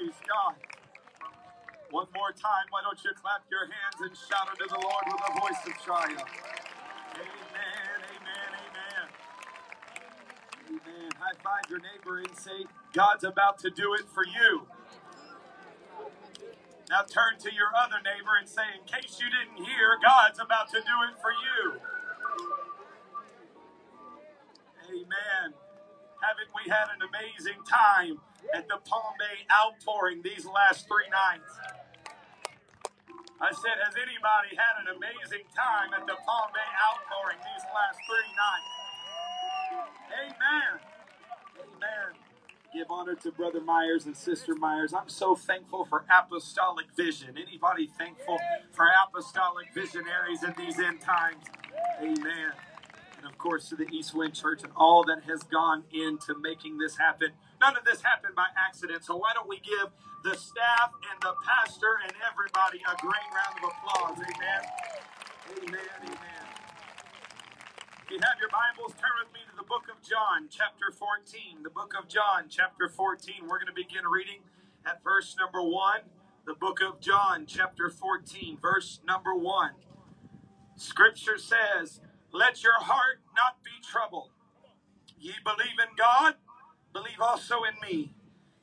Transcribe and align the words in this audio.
Praise 0.00 0.16
God. 0.24 0.56
One 1.90 2.08
more 2.16 2.32
time, 2.32 2.64
why 2.70 2.80
don't 2.82 2.96
you 3.04 3.12
clap 3.20 3.44
your 3.52 3.68
hands 3.68 4.00
and 4.00 4.12
shout 4.16 4.48
unto 4.48 4.64
the 4.64 4.80
Lord 4.80 5.04
with 5.12 5.20
a 5.28 5.32
voice 5.40 5.62
of 5.68 5.74
triumph? 5.84 6.30
Amen, 7.04 7.98
amen, 8.16 8.50
amen. 8.64 9.06
Amen. 10.68 11.10
High 11.20 11.36
five 11.44 11.68
your 11.70 11.80
neighbor 11.80 12.18
and 12.18 12.36
say, 12.36 12.64
God's 12.94 13.24
about 13.24 13.58
to 13.60 13.70
do 13.70 13.94
it 13.94 14.08
for 14.14 14.24
you. 14.24 14.66
Now 16.90 17.02
turn 17.02 17.38
to 17.44 17.52
your 17.54 17.68
other 17.76 18.00
neighbor 18.00 18.40
and 18.40 18.48
say, 18.48 18.64
in 18.80 18.86
case 18.88 19.20
you 19.20 19.28
didn't 19.28 19.66
hear, 19.66 19.98
God's 20.02 20.40
about 20.40 20.70
to 20.70 20.80
do 20.80 20.96
it 21.12 21.20
for 21.20 21.32
you. 21.32 21.80
Amen. 24.88 25.59
Haven't 26.30 26.54
we 26.54 26.70
had 26.70 26.86
an 26.94 27.02
amazing 27.02 27.58
time 27.66 28.20
at 28.54 28.68
the 28.68 28.78
Palm 28.86 29.18
Bay 29.18 29.42
outpouring 29.50 30.22
these 30.22 30.46
last 30.46 30.86
three 30.86 31.10
nights? 31.10 31.50
I 33.42 33.50
said, 33.50 33.82
has 33.82 33.98
anybody 33.98 34.54
had 34.54 34.78
an 34.78 34.94
amazing 34.94 35.42
time 35.58 35.90
at 35.90 36.06
the 36.06 36.14
Palm 36.22 36.54
Bay 36.54 36.70
outpouring 36.86 37.42
these 37.42 37.66
last 37.74 37.98
three 38.06 38.30
nights? 38.38 38.70
Amen. 40.22 40.72
Amen. 41.66 42.14
Give 42.72 42.86
honor 42.90 43.16
to 43.16 43.32
Brother 43.32 43.60
Myers 43.60 44.06
and 44.06 44.16
Sister 44.16 44.54
Myers. 44.54 44.94
I'm 44.94 45.08
so 45.08 45.34
thankful 45.34 45.84
for 45.84 46.04
apostolic 46.08 46.94
vision. 46.96 47.34
Anybody 47.36 47.90
thankful 47.98 48.38
for 48.70 48.86
apostolic 49.02 49.66
visionaries 49.74 50.44
in 50.44 50.54
these 50.56 50.78
end 50.78 51.00
times? 51.00 51.42
Amen. 52.00 52.52
Course, 53.40 53.70
to 53.70 53.76
the 53.76 53.88
East 53.88 54.14
Wind 54.14 54.34
Church 54.34 54.62
and 54.62 54.72
all 54.76 55.02
that 55.04 55.24
has 55.24 55.42
gone 55.44 55.84
into 55.92 56.36
making 56.36 56.76
this 56.76 56.98
happen. 56.98 57.32
None 57.60 57.74
of 57.74 57.84
this 57.84 58.02
happened 58.02 58.34
by 58.36 58.46
accident. 58.52 59.02
So 59.04 59.16
why 59.16 59.32
don't 59.32 59.48
we 59.48 59.60
give 59.64 59.88
the 60.24 60.36
staff 60.36 60.92
and 61.10 61.16
the 61.22 61.32
pastor 61.40 62.04
and 62.04 62.12
everybody 62.20 62.84
a 62.84 62.94
great 63.00 63.28
round 63.32 63.56
of 63.56 63.72
applause? 63.72 64.18
Amen. 64.20 64.62
Amen. 65.56 65.88
Amen. 66.04 66.44
If 68.04 68.10
you 68.10 68.20
have 68.20 68.36
your 68.40 68.52
Bibles, 68.52 68.92
turn 69.00 69.16
with 69.24 69.32
me 69.32 69.40
to 69.48 69.56
the 69.56 69.64
book 69.64 69.88
of 69.88 70.02
John, 70.06 70.48
chapter 70.50 70.92
14. 70.92 71.62
The 71.62 71.70
book 71.70 71.94
of 71.96 72.08
John, 72.08 72.44
chapter 72.50 72.88
14. 72.88 73.48
We're 73.48 73.56
going 73.56 73.72
to 73.72 73.72
begin 73.72 74.04
reading 74.04 74.44
at 74.84 75.02
verse 75.02 75.34
number 75.40 75.62
1. 75.62 76.00
The 76.44 76.54
book 76.54 76.80
of 76.82 77.00
John, 77.00 77.46
chapter 77.46 77.88
14, 77.88 78.58
verse 78.60 79.00
number 79.06 79.34
1. 79.34 79.72
Scripture 80.76 81.38
says, 81.38 82.00
Let 82.32 82.62
your 82.62 82.80
heart 82.80 83.20
not 83.36 83.64
be 83.64 83.72
troubled. 83.82 84.30
Ye 85.18 85.34
believe 85.44 85.78
in 85.80 85.96
God, 85.96 86.34
believe 86.92 87.20
also 87.20 87.62
in 87.64 87.74
me. 87.82 88.12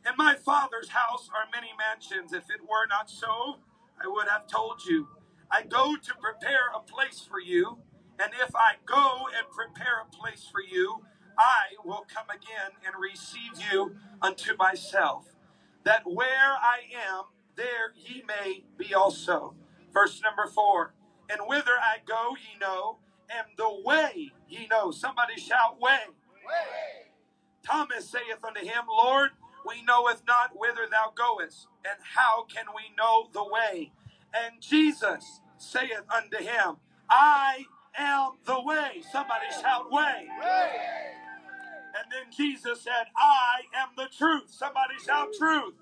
In 0.05 0.13
my 0.17 0.35
Father's 0.35 0.89
house 0.89 1.29
are 1.35 1.49
many 1.53 1.71
mansions. 1.77 2.33
If 2.33 2.49
it 2.49 2.61
were 2.61 2.87
not 2.89 3.09
so, 3.09 3.57
I 4.01 4.07
would 4.07 4.27
have 4.27 4.47
told 4.47 4.85
you. 4.85 5.07
I 5.51 5.63
go 5.63 5.95
to 5.95 6.13
prepare 6.21 6.71
a 6.75 6.79
place 6.79 7.21
for 7.29 7.39
you. 7.41 7.79
And 8.19 8.31
if 8.41 8.55
I 8.55 8.73
go 8.85 9.27
and 9.37 9.47
prepare 9.51 10.01
a 10.05 10.15
place 10.15 10.47
for 10.51 10.61
you, 10.61 11.03
I 11.37 11.75
will 11.85 12.05
come 12.13 12.29
again 12.29 12.71
and 12.85 12.95
receive 13.01 13.53
you 13.71 13.95
unto 14.21 14.55
myself, 14.57 15.25
that 15.83 16.03
where 16.05 16.55
I 16.61 16.79
am, 16.95 17.25
there 17.55 17.93
ye 17.95 18.23
may 18.27 18.63
be 18.77 18.93
also. 18.93 19.55
Verse 19.93 20.21
number 20.23 20.47
four. 20.51 20.93
And 21.29 21.41
whither 21.47 21.77
I 21.81 21.97
go, 22.07 22.35
ye 22.35 22.59
know, 22.59 22.99
and 23.29 23.47
the 23.57 23.81
way 23.83 24.31
ye 24.49 24.67
know. 24.67 24.91
Somebody 24.91 25.39
shout, 25.39 25.79
way. 25.79 25.99
way. 26.45 27.11
Thomas 27.63 28.09
saith 28.09 28.43
unto 28.43 28.61
him, 28.61 28.85
Lord, 28.89 29.31
we 29.65 29.83
knoweth 29.83 30.23
not 30.27 30.51
whither 30.55 30.87
thou 30.89 31.13
goest, 31.15 31.67
and 31.85 31.97
how 32.15 32.45
can 32.45 32.65
we 32.75 32.95
know 32.97 33.29
the 33.33 33.43
way? 33.43 33.91
And 34.33 34.61
Jesus 34.61 35.41
saith 35.57 36.03
unto 36.09 36.37
him, 36.37 36.77
I 37.09 37.65
am 37.97 38.33
the 38.45 38.61
way. 38.61 39.03
Somebody 39.11 39.47
shout, 39.61 39.91
way. 39.91 40.27
way. 40.39 40.71
And 41.97 42.11
then 42.11 42.31
Jesus 42.35 42.81
said, 42.81 43.07
I 43.17 43.61
am 43.75 43.89
the 43.97 44.07
truth. 44.15 44.49
Somebody 44.49 44.95
shout, 45.05 45.29
truth. 45.37 45.73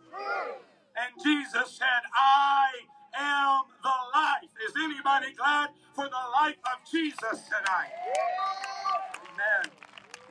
And 0.96 1.24
Jesus 1.24 1.72
said, 1.78 2.04
I 2.14 2.70
am 3.18 3.64
the 3.84 3.96
life. 4.14 4.52
Is 4.68 4.74
anybody 4.84 5.34
glad 5.36 5.70
for 5.96 6.06
the 6.06 6.24
life 6.34 6.60
of 6.66 6.90
Jesus 6.92 7.48
tonight? 7.48 7.94
Amen. 9.24 9.72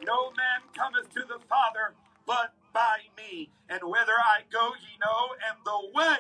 No 0.07 0.31
man 0.37 0.61
cometh 0.77 1.13
to 1.15 1.21
the 1.21 1.41
Father 1.49 1.95
but 2.27 2.55
by 2.73 2.99
me. 3.17 3.51
And 3.69 3.81
whither 3.85 4.17
I 4.19 4.43
go, 4.53 4.73
ye 4.81 4.99
know, 5.01 5.35
and 5.49 5.59
the 5.65 5.91
way 5.95 6.19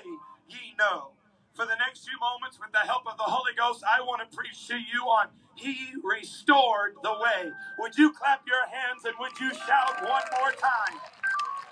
ye 0.48 0.74
know. 0.78 1.12
For 1.54 1.64
the 1.66 1.76
next 1.76 2.04
few 2.08 2.18
moments, 2.18 2.58
with 2.58 2.72
the 2.72 2.86
help 2.86 3.06
of 3.06 3.16
the 3.16 3.24
Holy 3.24 3.52
Ghost, 3.56 3.84
I 3.86 4.02
want 4.02 4.22
to 4.28 4.36
preach 4.36 4.66
to 4.68 4.76
you 4.76 5.02
on 5.06 5.28
He 5.54 5.92
restored 6.02 6.96
the 7.02 7.12
way. 7.12 7.52
Would 7.78 7.96
you 7.96 8.12
clap 8.12 8.42
your 8.46 8.66
hands 8.66 9.04
and 9.04 9.14
would 9.20 9.38
you 9.38 9.52
shout 9.54 10.02
one 10.02 10.24
more 10.40 10.52
time? 10.52 10.98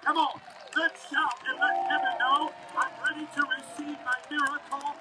Come 0.04 0.18
on, 0.18 0.40
let's 0.76 1.10
shout 1.10 1.38
and 1.48 1.58
let 1.60 1.76
heaven 1.90 2.14
know 2.20 2.52
I'm 2.76 2.92
ready 3.04 3.26
to 3.26 3.42
receive 3.46 3.98
my 4.04 4.18
miracle. 4.30 4.94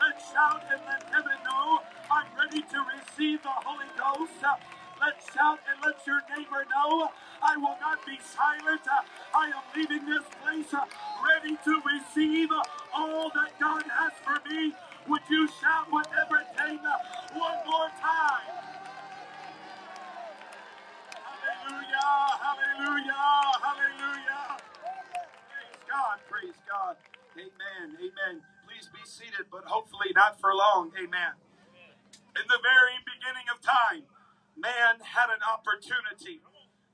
Let's 0.00 0.32
shout 0.32 0.62
and 0.72 0.80
let 0.86 1.02
heaven 1.12 1.38
know 1.44 1.80
I'm 2.10 2.26
ready 2.38 2.62
to 2.62 2.78
receive 2.96 3.42
the 3.42 3.54
Holy 3.64 3.86
Ghost. 3.98 4.32
Let's 5.00 5.32
shout 5.34 5.60
and 5.70 5.78
let 5.84 6.06
your 6.06 6.22
neighbor 6.36 6.64
know 6.70 7.10
I 7.42 7.56
will 7.56 7.76
not 7.80 8.04
be 8.06 8.18
silent. 8.22 8.82
I 9.34 9.46
am 9.52 9.64
leaving 9.76 10.06
this 10.06 10.24
place 10.42 10.72
ready 10.72 11.56
to 11.64 11.82
receive 11.86 12.50
all 12.94 13.30
that 13.34 13.52
God 13.60 13.84
has 13.90 14.12
for 14.24 14.38
me. 14.50 14.74
Would 15.08 15.22
you 15.30 15.48
shout 15.48 15.90
whatever 15.90 16.42
takes 16.56 16.82
one 17.34 17.58
more 17.66 17.90
time? 18.00 18.64
Hallelujah, 21.14 22.38
hallelujah. 22.42 23.55
God, 25.96 26.20
praise 26.28 26.60
God. 26.68 26.96
Amen, 27.40 27.96
amen. 27.96 28.44
Please 28.68 28.88
be 28.92 29.00
seated, 29.08 29.48
but 29.50 29.64
hopefully 29.64 30.12
not 30.14 30.40
for 30.40 30.52
long. 30.52 30.92
Amen. 31.00 31.32
In 32.36 32.46
the 32.48 32.60
very 32.60 32.98
beginning 33.08 33.48
of 33.48 33.60
time, 33.64 34.04
man 34.56 35.00
had 35.00 35.32
an 35.32 35.40
opportunity. 35.40 36.40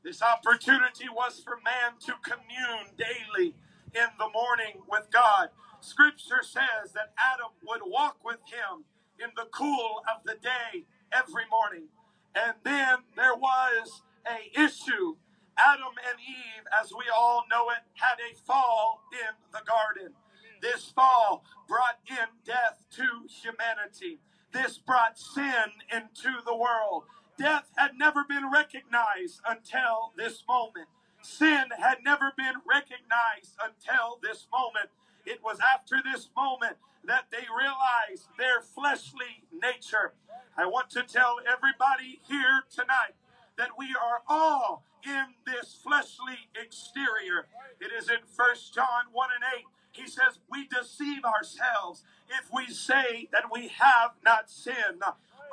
This 0.04 0.22
opportunity 0.22 1.10
was 1.10 1.42
for 1.42 1.58
man 1.64 1.98
to 2.06 2.14
commune 2.22 2.94
daily 2.98 3.54
in 3.94 4.10
the 4.18 4.30
morning 4.30 4.82
with 4.88 5.10
God. 5.12 5.50
Scripture 5.80 6.42
says 6.42 6.94
that 6.94 7.12
Adam 7.18 7.52
would 7.66 7.82
walk 7.86 8.18
with 8.24 8.38
him 8.46 8.86
in 9.18 9.30
the 9.36 9.46
cool 9.52 10.02
of 10.06 10.22
the 10.24 10.38
day 10.42 10.86
every 11.12 11.44
morning. 11.50 11.90
And 12.34 12.54
then 12.64 12.98
there 13.16 13.34
was 13.34 14.02
a 14.26 14.50
issue. 14.58 15.16
Adam 15.58 15.94
and 16.08 16.18
Eve, 16.20 16.64
as 16.82 16.92
we 16.92 17.04
all 17.14 17.44
know 17.50 17.70
it, 17.70 17.82
had 17.94 18.18
a 18.20 18.34
fall 18.34 19.02
in 19.12 19.34
the 19.52 19.62
garden. 19.66 20.14
This 20.60 20.90
fall 20.90 21.44
brought 21.68 21.98
in 22.08 22.28
death 22.44 22.84
to 22.96 23.26
humanity. 23.28 24.20
This 24.52 24.78
brought 24.78 25.18
sin 25.18 25.72
into 25.92 26.40
the 26.44 26.56
world. 26.56 27.04
Death 27.38 27.72
had 27.76 27.92
never 27.98 28.24
been 28.28 28.50
recognized 28.50 29.40
until 29.46 30.12
this 30.16 30.44
moment. 30.48 30.88
Sin 31.22 31.64
had 31.78 31.98
never 32.04 32.32
been 32.36 32.56
recognized 32.68 33.56
until 33.62 34.18
this 34.22 34.46
moment. 34.52 34.90
It 35.26 35.40
was 35.42 35.58
after 35.60 35.96
this 36.02 36.28
moment 36.36 36.76
that 37.04 37.26
they 37.30 37.46
realized 37.56 38.28
their 38.38 38.60
fleshly 38.60 39.44
nature. 39.52 40.14
I 40.56 40.66
want 40.66 40.90
to 40.90 41.02
tell 41.02 41.36
everybody 41.46 42.20
here 42.28 42.64
tonight 42.70 43.14
that 43.62 43.78
we 43.78 43.94
are 43.94 44.22
all 44.28 44.82
in 45.06 45.38
this 45.46 45.78
fleshly 45.84 46.50
exterior. 46.60 47.46
It 47.80 47.92
is 47.96 48.08
in 48.08 48.26
First 48.26 48.74
John 48.74 49.06
1 49.12 49.28
and 49.36 49.62
8. 49.62 50.02
He 50.02 50.10
says, 50.10 50.40
We 50.50 50.66
deceive 50.66 51.22
ourselves 51.24 52.02
if 52.26 52.52
we 52.52 52.66
say 52.74 53.28
that 53.30 53.52
we 53.52 53.70
have 53.78 54.18
not 54.24 54.50
sinned. 54.50 55.06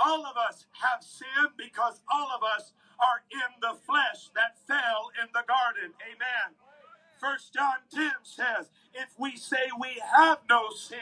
All 0.03 0.25
of 0.25 0.37
us 0.37 0.65
have 0.81 1.03
sinned 1.03 1.53
because 1.55 2.01
all 2.11 2.31
of 2.35 2.41
us 2.41 2.73
are 2.97 3.21
in 3.29 3.61
the 3.61 3.77
flesh 3.77 4.33
that 4.33 4.57
fell 4.65 5.11
in 5.21 5.29
the 5.31 5.45
garden. 5.45 5.93
Amen. 6.01 6.57
First 7.21 7.53
John 7.53 7.85
10 7.93 8.11
says, 8.23 8.71
if 8.95 9.13
we 9.19 9.35
say 9.35 9.69
we 9.79 10.01
have 10.15 10.39
no 10.49 10.69
sin, 10.73 10.97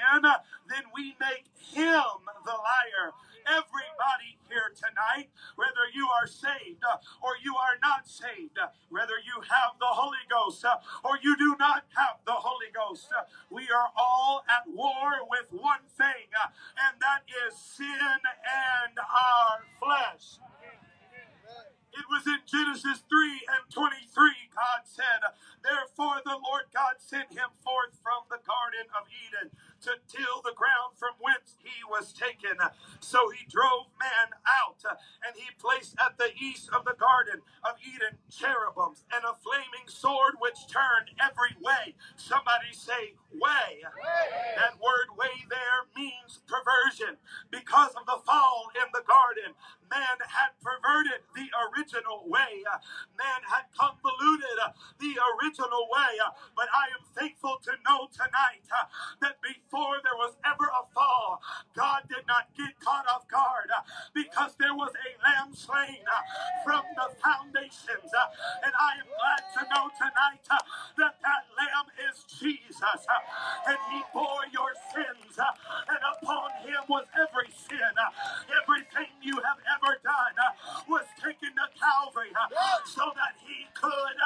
then 0.68 0.84
we 0.94 1.16
make 1.22 1.46
him 1.56 2.04
the 2.44 2.52
liar. 2.52 3.14
Everybody 3.48 4.36
here 4.50 4.76
tonight, 4.76 5.30
whether 5.56 5.88
you 5.94 6.08
are 6.08 6.28
saved 6.28 6.84
uh, 6.84 6.98
or 7.24 7.40
you 7.44 7.56
are 7.56 7.80
not 7.82 8.08
saved, 8.08 8.60
uh, 8.60 8.68
whether 8.90 9.16
you 9.24 9.40
have 9.42 9.80
the 9.80 9.88
Holy 9.88 10.24
Ghost 10.30 10.66
uh, 10.66 10.76
or 11.04 11.18
you 11.22 11.38
do 11.38 11.56
not 11.60 11.86
have 11.96 12.20
the 12.26 12.36
Holy 12.36 12.68
Ghost, 12.76 13.08
we 13.50 13.64
are 13.72 13.90
all 13.96 14.44
at 14.50 14.68
war 14.68 15.24
with 15.30 15.48
one 15.52 15.88
thing, 15.98 16.28
and 16.76 17.00
that 17.00 17.24
is 17.48 17.58
sin 17.58 18.20
and 18.20 18.94
our 19.00 19.64
flesh. 19.80 20.40
It 21.98 22.06
was 22.14 22.30
in 22.30 22.46
Genesis 22.46 23.02
3 23.10 23.58
and 23.58 23.66
23, 23.74 24.54
God 24.54 24.86
said, 24.86 25.26
Therefore 25.66 26.22
the 26.22 26.38
Lord 26.38 26.70
God 26.70 27.02
sent 27.02 27.34
him 27.34 27.50
forth 27.66 27.98
from 28.06 28.30
the 28.30 28.38
Garden 28.46 28.86
of 28.94 29.10
Eden 29.10 29.50
to 29.82 29.98
till 30.06 30.46
the 30.46 30.54
ground 30.54 30.94
from 31.02 31.18
whence 31.18 31.58
he 31.66 31.82
was 31.90 32.14
taken. 32.14 32.62
So 33.02 33.34
he 33.34 33.50
drove 33.50 33.90
man 33.98 34.37
out, 34.66 34.82
and 35.26 35.36
he 35.36 35.48
placed 35.60 35.96
at 36.00 36.18
the 36.18 36.32
east 36.40 36.70
of 36.74 36.86
the 36.86 36.96
garden 36.98 37.42
of 37.64 37.78
Eden 37.82 38.18
cherubims 38.30 39.06
and 39.14 39.24
a 39.26 39.38
flaming 39.42 39.88
sword 39.88 40.36
which 40.40 40.68
turned 40.68 41.14
every 41.22 41.56
way. 41.62 41.96
Somebody 42.16 42.74
say, 42.74 43.14
way. 43.34 43.84
That 44.58 44.80
word 44.82 45.14
way 45.18 45.46
there 45.50 45.86
means 45.96 46.42
perversion. 46.48 47.18
Because 47.52 47.94
of 47.96 48.06
the 48.06 48.20
fall 48.26 48.70
in 48.76 48.88
the 48.94 49.04
garden, 49.06 49.54
man 49.90 50.18
had 50.26 50.58
perverted 50.62 51.22
the 51.36 51.48
original 51.70 52.26
way. 52.28 52.64
Man 53.18 53.42
had 53.46 53.70
convoluted 53.76 54.60
the 55.00 55.14
original 55.38 55.88
way. 55.92 56.14
But 56.56 56.70
I 56.74 56.90
am 56.98 57.04
thankful 57.14 57.60
to 57.64 57.74
know 57.86 58.08
tonight 58.12 58.66
that 59.22 59.38
before 59.42 60.00
there 60.04 60.18
was 60.18 60.36
ever 60.46 60.68
a 60.68 60.84
fall, 60.94 61.42
God 61.76 62.04
did 62.10 62.26
not 62.28 62.50
get 62.58 62.80
caught 62.80 63.06
off 63.08 63.28
guard 63.28 63.70
because 64.14 64.47
there 64.56 64.74
was 64.74 64.92
a 64.96 65.10
lamb 65.24 65.54
slain 65.54 66.04
uh, 66.08 66.22
from 66.64 66.84
the 66.96 67.08
foundations. 67.20 68.10
Uh, 68.14 68.64
and 68.64 68.74
I 68.74 68.92
am 69.04 69.10
glad 69.12 69.44
to 69.56 69.62
know 69.68 69.86
tonight 70.00 70.44
uh, 70.50 70.58
that 70.98 71.16
that 71.20 71.44
lamb 71.58 71.88
is 72.08 72.24
Jesus. 72.40 73.02
And 73.68 73.78
he 73.92 74.00
bore 74.14 74.48
your 74.54 74.72
sins. 74.94 75.36
And 75.36 76.02
upon 76.16 76.52
him 76.64 76.82
was 76.88 77.06
every 77.20 77.52
sin. 77.52 77.94
Everything 78.64 79.12
you 79.22 79.36
have 79.44 79.60
ever 79.76 80.00
done 80.04 80.38
was 80.88 81.06
taken 81.20 81.52
to 81.56 81.68
Calvary 81.76 82.32
so 82.86 83.12
that 83.16 83.36
he 83.44 83.68
could 83.74 84.18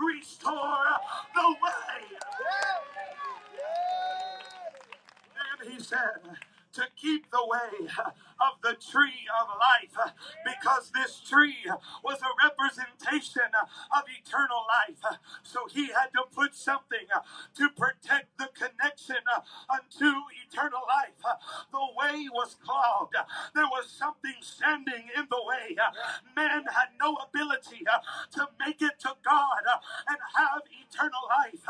restore 0.00 0.86
the 1.34 1.48
way. 1.62 2.18
And 5.60 5.72
he 5.72 5.80
said, 5.82 6.20
to 6.78 6.86
keep 6.94 7.28
the 7.30 7.42
way 7.42 7.90
of 8.38 8.54
the 8.62 8.74
tree 8.78 9.26
of 9.34 9.48
life 9.58 10.14
because 10.46 10.90
this 10.94 11.20
tree 11.20 11.66
was 12.04 12.18
a 12.22 12.32
representation 12.46 13.50
of 13.90 14.02
eternal 14.06 14.62
life. 14.70 15.18
So 15.42 15.66
he 15.70 15.88
had 15.88 16.14
to 16.14 16.22
put 16.32 16.54
something 16.54 17.06
to 17.56 17.68
protect 17.70 18.38
the 18.38 18.48
connection 18.54 19.18
unto 19.68 20.12
eternal 20.46 20.86
life. 20.86 21.18
The 21.72 21.86
way 21.98 22.28
was 22.32 22.54
clogged, 22.64 23.16
there 23.54 23.66
was 23.66 23.90
something 23.90 24.34
standing 24.40 25.10
in 25.16 25.26
the 25.30 25.42
way. 25.42 25.76
Man 26.36 26.62
had 26.70 26.94
no 27.00 27.16
ability 27.26 27.84
to 28.32 28.48
make 28.64 28.82
it 28.82 29.00
to 29.00 29.14
God 29.24 29.64
and 30.08 30.18
have 30.36 30.62
eternal 30.70 31.26
life. 31.28 31.66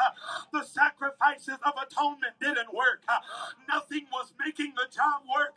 The 0.52 0.64
sacrifices 0.64 1.58
of 1.64 1.72
atonement 1.80 2.34
didn't 2.40 2.74
work, 2.74 3.04
nothing 3.68 4.06
was 4.12 4.32
making 4.44 4.74
the 4.76 4.86
job 4.98 5.22
work. 5.30 5.54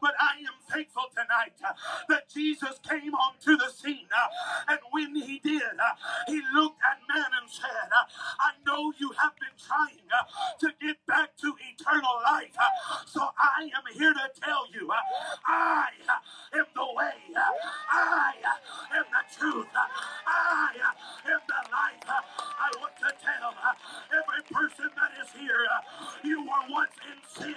But 0.00 0.14
I 0.20 0.40
am 0.48 0.56
thankful 0.72 1.08
tonight 1.12 1.56
uh, 1.64 1.74
that 2.08 2.30
Jesus 2.32 2.80
came 2.88 3.14
onto 3.14 3.56
the 3.58 3.70
scene. 3.70 4.08
uh, 4.12 4.28
And 4.72 4.80
when 4.92 5.14
he 5.16 5.40
did, 5.40 5.62
uh, 5.62 5.94
he 6.28 6.40
looked 6.54 6.80
at 6.82 6.98
man 7.08 7.30
and 7.40 7.50
said, 7.50 7.88
uh, 7.92 8.06
I 8.40 8.52
know 8.66 8.92
you 8.98 9.12
have 9.20 9.34
been 9.36 9.56
trying 9.60 10.06
uh, 10.10 10.24
to 10.60 10.68
get 10.80 10.96
back 11.06 11.36
to 11.42 11.54
eternal 11.74 12.16
life. 12.24 12.56
Uh, 12.58 13.04
so 13.06 13.20
I 13.38 13.70
am 13.76 13.84
here 13.94 14.14
to 14.14 14.28
tell 14.40 14.66
you, 14.72 14.90
I 15.46 15.88
am 16.54 16.66
the 16.74 16.86
way. 16.96 17.18
I 17.36 18.34
am 18.96 19.06
the 19.12 19.24
truth. 19.38 19.68
I 19.76 20.72
am 21.26 21.40
the 21.48 21.60
life. 21.72 22.06
I 22.08 22.68
want 22.80 22.94
to 23.00 23.10
tell 23.20 23.54
every 24.12 24.42
person 24.52 24.90
that 24.96 25.12
is 25.22 25.30
here, 25.38 25.66
you 26.24 26.42
were 26.42 26.64
once 26.70 26.96
in 27.06 27.18
sin, 27.42 27.54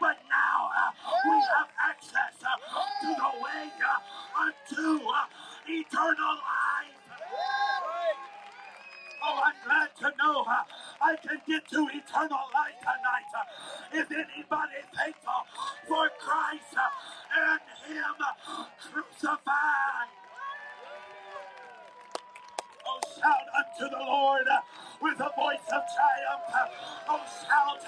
but 0.00 0.18
now 0.30 0.37
uh, 0.38 0.90
we 1.26 1.36
have 1.36 1.70
access 1.90 2.34
uh, 2.42 2.56
to 3.02 3.08
the 3.08 3.30
way 3.42 3.70
uh, 3.82 4.42
unto 4.42 5.04
uh, 5.06 5.26
eternal 5.68 6.36
life. 6.42 6.98
Oh, 9.24 9.40
I'm 9.44 9.54
glad 9.66 9.90
to 10.00 10.16
know 10.18 10.44
I 11.02 11.16
can 11.22 11.40
get 11.46 11.68
to 11.70 11.88
eternal 11.92 12.44
life 12.54 12.78
tonight. 12.80 13.32
Is 13.94 14.06
anybody 14.10 14.80
thankful 14.96 15.42
for 15.88 16.10
Christ 16.20 16.76
and 17.36 17.60
Him 17.86 18.16
crucified? 18.80 20.17
Oh, 22.98 23.20
shout 23.20 23.46
unto 23.56 23.90
the 23.96 24.02
Lord 24.04 24.46
with 25.02 25.20
a 25.20 25.30
voice 25.36 25.66
of 25.72 25.82
triumph. 25.94 26.70
Oh, 27.08 27.20
shout 27.46 27.82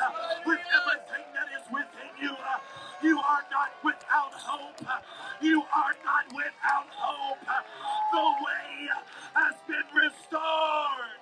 with 0.47 0.61
everything 0.61 1.27
that 1.35 1.49
is 1.59 1.67
within 1.73 2.11
you. 2.23 2.37
You 3.03 3.19
are 3.19 3.45
not 3.51 3.71
without 3.85 4.35
hope. 4.35 4.87
You 5.43 5.63
are 5.63 5.95
not 6.05 6.27
without 6.35 6.87
hope. 6.91 7.39
The 8.13 8.19
way 8.45 8.89
has 9.35 9.55
been 9.67 9.89
restored. 9.97 11.21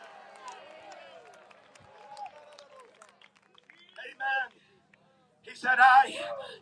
Amen. 4.04 4.60
He 5.42 5.54
said, 5.54 5.78
I 5.78 6.16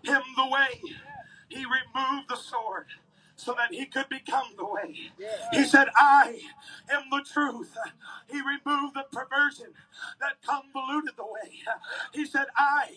am 0.08 0.22
the 0.36 0.46
way. 0.46 0.80
He 1.48 1.64
removed 1.64 2.28
the 2.28 2.36
sword 2.36 2.86
so 3.36 3.54
that 3.56 3.72
he 3.72 3.86
could 3.86 4.08
become 4.08 4.46
the 4.56 4.64
way. 4.66 5.12
He 5.52 5.64
said, 5.64 5.88
I 5.96 6.40
am 6.90 7.04
the 7.10 7.24
truth. 7.32 7.76
He 8.30 8.38
removed 8.40 8.94
the 8.96 9.06
perversion 9.12 9.72
that 10.20 10.42
convoluted 10.46 11.16
the 11.16 11.24
way. 11.24 11.52
He 12.12 12.26
said, 12.26 12.46
I 12.56 12.88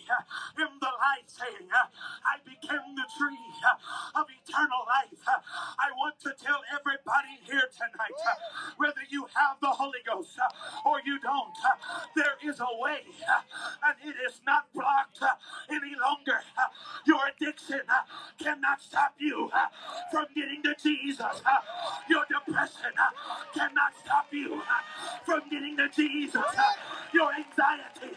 am 0.58 0.78
the 0.80 0.86
light, 1.00 1.26
saying, 1.28 1.68
I 1.72 2.38
became 2.44 2.94
the 2.96 3.06
tree 3.18 3.48
of 4.16 4.26
eternal 4.44 4.82
life. 4.88 5.20
I 5.78 5.90
want 5.96 6.20
to 6.22 6.32
tell 6.42 6.60
everybody 6.72 7.40
here 7.44 7.68
tonight, 7.72 8.18
whether 8.76 9.02
you 9.10 9.26
have 9.34 9.58
the 9.60 9.68
Holy 9.70 10.00
Ghost 10.06 10.38
or 10.86 11.00
you 11.04 11.18
don't, 11.20 11.54
there 12.16 12.36
is 12.44 12.60
a 12.60 12.72
way, 12.80 13.02
and 13.84 13.96
it 14.04 14.16
is 14.26 14.40
not 14.46 14.66
blocked 14.74 15.20
cannot 18.80 18.82
stop 18.82 19.14
you 19.18 19.50
uh, 19.52 19.66
from 20.10 20.26
getting 20.34 20.62
to 20.62 20.74
Jesus. 20.82 21.20
Uh. 21.20 21.58
Your 22.08 22.24
depression 22.28 22.92
uh, 22.98 23.54
cannot 23.54 23.92
stop 24.04 24.26
you 24.32 24.62
from 25.24 25.40
getting 25.50 25.76
to 25.76 25.88
Jesus. 25.94 26.42
Your 27.14 27.30
anxiety 27.34 28.16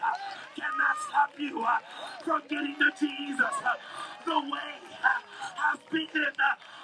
cannot 0.56 0.96
stop 1.08 1.32
you 1.38 1.64
from 2.24 2.42
getting 2.48 2.76
to 2.76 2.90
Jesus. 2.98 3.54
The 4.26 4.38
way 4.40 4.74
has 5.56 5.78
been 5.90 6.08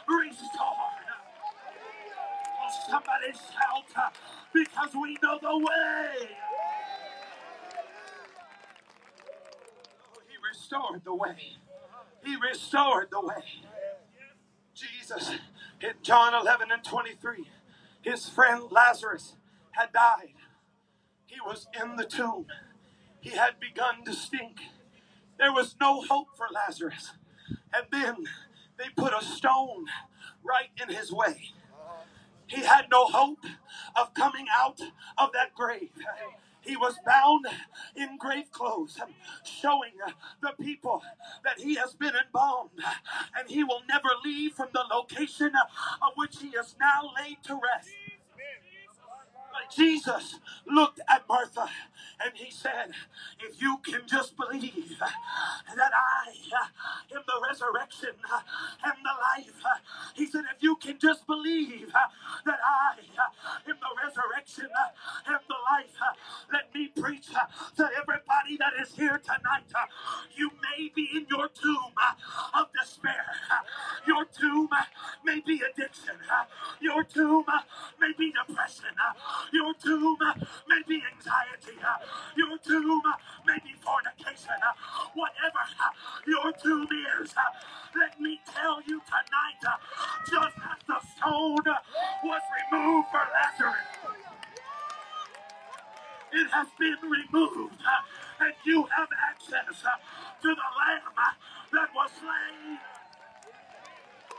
restored. 0.08 1.06
Oh, 2.44 2.70
somebody 2.90 3.32
shout 3.32 4.12
because 4.54 4.94
we 4.94 5.16
know 5.22 5.38
the 5.42 5.58
way. 5.58 6.28
Oh, 10.00 10.20
he 10.28 10.36
restored 10.50 11.02
the 11.04 11.14
way. 11.14 11.56
He 12.24 12.36
restored 12.36 13.08
the 13.10 13.20
way. 13.20 13.69
Jesus, 15.10 15.30
in 15.80 15.92
John 16.02 16.34
11 16.34 16.68
and 16.70 16.84
23, 16.84 17.48
his 18.02 18.28
friend 18.28 18.64
Lazarus 18.70 19.34
had 19.72 19.92
died. 19.92 20.34
He 21.26 21.36
was 21.44 21.66
in 21.80 21.96
the 21.96 22.04
tomb. 22.04 22.46
He 23.20 23.30
had 23.30 23.60
begun 23.60 24.04
to 24.04 24.12
stink. 24.12 24.60
There 25.38 25.52
was 25.52 25.74
no 25.80 26.00
hope 26.02 26.28
for 26.36 26.46
Lazarus. 26.52 27.12
And 27.74 27.86
then 27.90 28.26
they 28.78 28.86
put 28.96 29.12
a 29.12 29.24
stone 29.24 29.86
right 30.44 30.70
in 30.80 30.94
his 30.94 31.12
way. 31.12 31.52
He 32.46 32.62
had 32.62 32.86
no 32.90 33.06
hope 33.06 33.44
of 33.96 34.14
coming 34.14 34.46
out 34.54 34.80
of 35.18 35.30
that 35.32 35.54
grave. 35.54 35.90
He 36.62 36.76
was 36.76 36.96
bound 37.06 37.46
in 37.96 38.18
grave 38.18 38.50
clothes, 38.52 38.98
showing 39.44 39.92
the 40.42 40.52
people 40.62 41.02
that 41.44 41.58
he 41.58 41.76
has 41.76 41.94
been 41.94 42.14
embalmed 42.16 42.70
and 43.38 43.48
he 43.48 43.64
will 43.64 43.82
never 43.88 44.10
leave 44.24 44.54
from 44.54 44.68
the 44.72 44.84
location 44.92 45.52
of 46.02 46.12
which 46.16 46.38
he 46.40 46.48
is 46.48 46.76
now 46.80 47.10
laid 47.18 47.38
to 47.44 47.54
rest. 47.54 47.90
Jesus 49.74 50.38
looked 50.66 51.00
at 51.08 51.24
Martha 51.28 51.68
and 52.24 52.32
he 52.36 52.50
said, 52.50 52.92
If 53.40 53.60
you 53.62 53.78
can 53.84 54.02
just 54.06 54.36
believe 54.36 54.98
that 55.00 55.92
I 55.94 56.32
am 57.14 57.22
the 57.26 57.48
resurrection 57.48 58.10
and 58.84 58.94
the 59.02 59.14
life, 59.42 59.62
he 60.16 60.26
said, 60.26 60.44
If 60.56 60.62
you 60.62 60.76
can 60.76 60.98
just 61.00 61.26
believe 61.26 61.92
that 61.92 62.58
I 62.64 62.94
am 63.70 63.76
the 63.80 63.92
resurrection 64.06 64.68
and 65.26 65.38
the 65.48 65.56
life, 65.72 66.16
let 66.52 66.74
me 66.74 66.88
preach 66.88 67.28
to 67.28 67.90
everybody 68.00 68.56
that 68.58 68.72
is 68.82 68.94
here 68.94 69.20
tonight. 69.24 69.68
You 70.36 70.50
may 70.62 70.90
be 70.94 71.08
in 71.14 71.26
your 71.30 71.48
tomb 71.48 71.92
of 72.54 72.66
despair, 72.80 73.26
your 74.06 74.24
tomb 74.26 74.68
may 75.24 75.40
be 75.40 75.62
addiction, 75.62 76.16
your 76.80 77.04
tomb 77.04 77.44
may 78.00 78.12
be 78.18 78.32
depression. 78.32 78.86
Your 79.52 79.74
tomb 79.74 80.18
may 80.68 80.82
be 80.88 81.02
anxiety. 81.14 81.78
Your 82.36 82.58
tomb 82.58 83.02
may 83.46 83.58
be 83.64 83.74
fornication. 83.82 84.54
Whatever 85.14 85.62
your 86.26 86.40
your 86.44 86.52
tomb 86.52 86.88
is. 87.22 87.32
Uh, 87.36 87.40
Let 87.98 88.20
me 88.20 88.40
tell 88.46 88.80
you 88.86 89.00
tonight, 89.06 89.62
uh, 89.66 89.76
just 90.30 90.56
as 90.58 90.78
the 90.86 90.98
stone 91.16 91.58
uh, 91.68 91.76
was 92.24 92.42
removed 92.58 93.08
for 93.10 93.22
Lazarus, 93.34 93.88
it 96.32 96.48
has 96.52 96.68
been 96.78 96.98
removed, 97.02 97.74
uh, 97.82 98.44
and 98.44 98.54
you 98.64 98.84
have 98.96 99.08
access 99.30 99.84
uh, 99.84 99.90
to 100.42 100.48
the 100.48 100.68
Lamb 100.78 101.02
uh, 101.16 101.32
that 101.72 101.88
was 101.94 102.10
slain. 102.20 102.78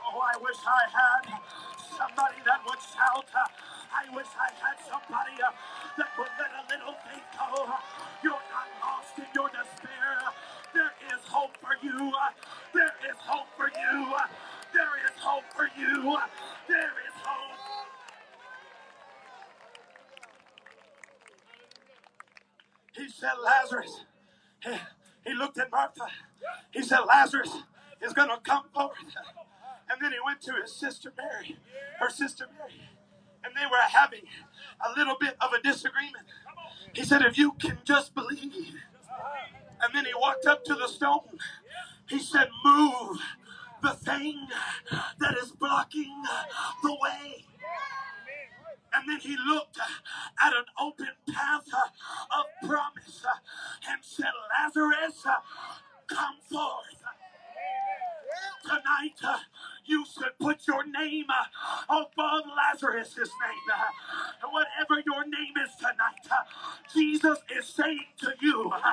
Oh, 0.04 0.20
I 0.20 0.36
wish 0.42 0.58
I 0.66 0.82
had 0.90 1.40
somebody 1.98 2.40
that 2.46 2.60
would 2.66 2.80
shout. 2.80 3.26
I 3.94 4.14
wish 4.16 4.26
I 4.38 4.50
had 4.56 4.76
somebody 4.88 5.36
uh, 5.42 5.52
that 5.98 6.08
would 6.18 6.32
let 6.38 6.50
a 6.56 6.64
little 6.72 6.94
faith 7.04 7.28
go. 7.38 7.68
You're 8.24 8.32
not 8.32 8.68
lost 8.80 9.18
in 9.18 9.26
your 9.34 9.48
despair. 9.48 10.16
There 10.74 10.92
is 11.12 11.20
hope 11.28 11.56
for 11.60 11.76
you. 11.84 12.12
There 12.74 12.94
is 13.10 13.16
hope 13.18 13.48
for 13.56 13.68
you. 13.68 14.16
There 14.72 14.94
is 15.04 15.14
hope 15.20 15.44
for 15.54 15.68
you. 15.78 16.18
There 16.68 16.94
is 17.06 17.14
hope. 17.22 17.58
He 22.96 23.08
said, 23.08 23.32
Lazarus. 23.42 24.04
He, 24.62 24.70
he 25.26 25.34
looked 25.34 25.58
at 25.58 25.70
Martha. 25.70 26.06
He 26.70 26.82
said, 26.82 27.00
Lazarus 27.06 27.50
is 28.02 28.12
going 28.12 28.28
to 28.28 28.38
come 28.42 28.64
forth. 28.74 28.96
And 29.90 30.00
then 30.00 30.12
he 30.12 30.18
went 30.24 30.40
to 30.42 30.52
his 30.62 30.74
sister 30.74 31.12
Mary, 31.16 31.56
her 32.00 32.08
sister 32.10 32.46
Mary, 32.58 32.88
and 33.44 33.54
they 33.56 33.66
were 33.70 33.76
having 33.88 34.24
a 34.86 34.98
little 34.98 35.16
bit 35.20 35.36
of 35.40 35.52
a 35.52 35.62
disagreement. 35.62 36.26
He 36.92 37.04
said, 37.04 37.22
If 37.22 37.38
you 37.38 37.52
can 37.52 37.78
just 37.84 38.14
believe. 38.14 38.74
And 39.82 39.94
then 39.94 40.04
he 40.04 40.12
walked 40.14 40.46
up 40.46 40.64
to 40.64 40.74
the 40.74 40.86
stone. 40.88 41.38
He 42.08 42.18
said, 42.20 42.48
Move 42.64 43.18
the 43.82 43.90
thing 43.90 44.46
that 45.18 45.36
is 45.42 45.50
blocking 45.52 46.22
the 46.82 46.92
way. 46.92 47.44
And 48.94 49.08
then 49.08 49.20
he 49.20 49.36
looked 49.48 49.78
at 49.78 50.52
an 50.52 50.64
open 50.80 51.08
path 51.32 51.66
of 51.72 52.68
promise 52.68 53.24
and 53.88 53.98
said, 54.02 54.26
Lazarus, 54.52 55.24
come 56.06 56.36
forth. 56.50 57.02
Tonight, 58.64 59.38
you 59.86 60.04
should 60.06 60.38
put 60.38 60.66
your 60.66 60.86
name 60.86 61.26
uh, 62.82 62.88
above 62.88 63.02
Lazarus' 63.02 63.30
name. 63.40 63.68
Uh, 63.72 64.48
whatever 64.50 65.02
your 65.06 65.24
name 65.24 65.54
is 65.64 65.74
tonight, 65.76 66.26
uh, 66.30 66.44
Jesus 66.94 67.38
is 67.56 67.66
saying 67.66 68.06
to 68.20 68.32
you, 68.40 68.70
uh, 68.72 68.92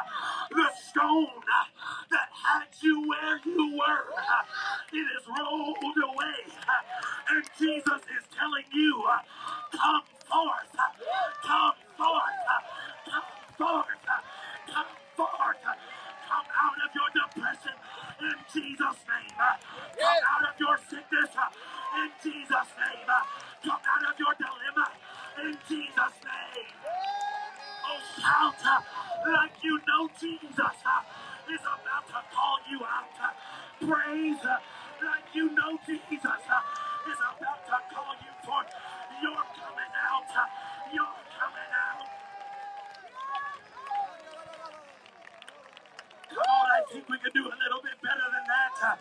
think 46.92 47.10
we 47.10 47.18
can 47.20 47.32
do 47.34 47.46
a 47.46 47.58
little 47.58 47.82
bit 47.84 47.98
better 48.04 48.28
than 48.34 48.46
that. 48.48 49.00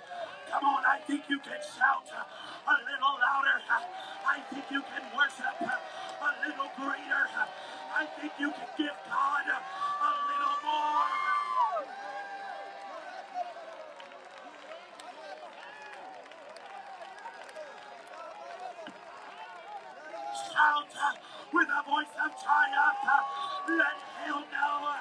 Come 0.50 0.64
on, 0.64 0.82
I 0.86 0.98
think 1.06 1.24
you 1.30 1.38
can 1.40 1.60
shout 1.62 2.06
a 2.12 2.74
little 2.84 3.14
louder. 3.20 3.58
I 4.26 4.40
think 4.50 4.64
you 4.70 4.82
can 4.82 5.04
worship 5.16 5.56
a 5.62 6.30
little 6.44 6.70
greater. 6.76 7.24
I 7.94 8.06
think 8.20 8.32
you 8.40 8.50
can 8.52 8.68
give 8.78 8.96
God 9.08 9.46
uh, 9.48 9.58
a 10.08 10.10
little 10.28 10.58
more. 10.64 11.08
Shout 20.34 20.92
uh, 20.94 21.14
with 21.54 21.68
a 21.68 21.82
voice 21.88 22.14
of 22.24 22.30
triumph. 22.42 23.02
Uh, 23.04 23.76
Let 23.78 23.98
hell 24.24 24.44
know 24.52 24.74
uh, 24.88 24.96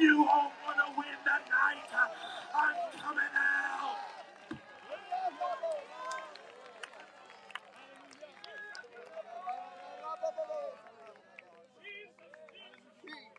you 0.00 0.18
won't 0.24 0.54
want 0.66 0.78
to 0.82 0.88
win 0.98 1.18
the 1.24 1.38
night. 1.50 1.90
Uh, 1.92 2.08
I'm 2.56 2.76
coming 2.98 3.34
out. 3.36 3.98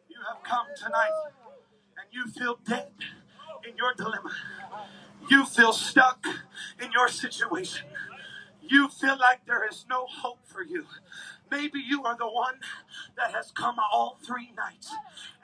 You 0.09 0.17
have 0.27 0.43
come 0.43 0.68
tonight 0.79 1.11
and 1.97 2.07
you 2.11 2.31
feel 2.31 2.57
dead 2.65 2.91
in 3.67 3.75
your 3.75 3.93
dilemma. 3.93 4.33
You 5.29 5.45
feel 5.45 5.73
stuck 5.73 6.25
in 6.81 6.91
your 6.91 7.09
situation. 7.09 7.87
You 8.61 8.87
feel 8.87 9.17
like 9.19 9.45
there 9.45 9.67
is 9.67 9.85
no 9.89 10.05
hope 10.07 10.39
for 10.45 10.63
you. 10.63 10.85
Maybe 11.51 11.79
you 11.79 12.03
are 12.03 12.17
the 12.17 12.29
one 12.29 12.59
that 13.17 13.31
has 13.33 13.51
come 13.51 13.75
all 13.91 14.17
three 14.25 14.53
nights 14.55 14.93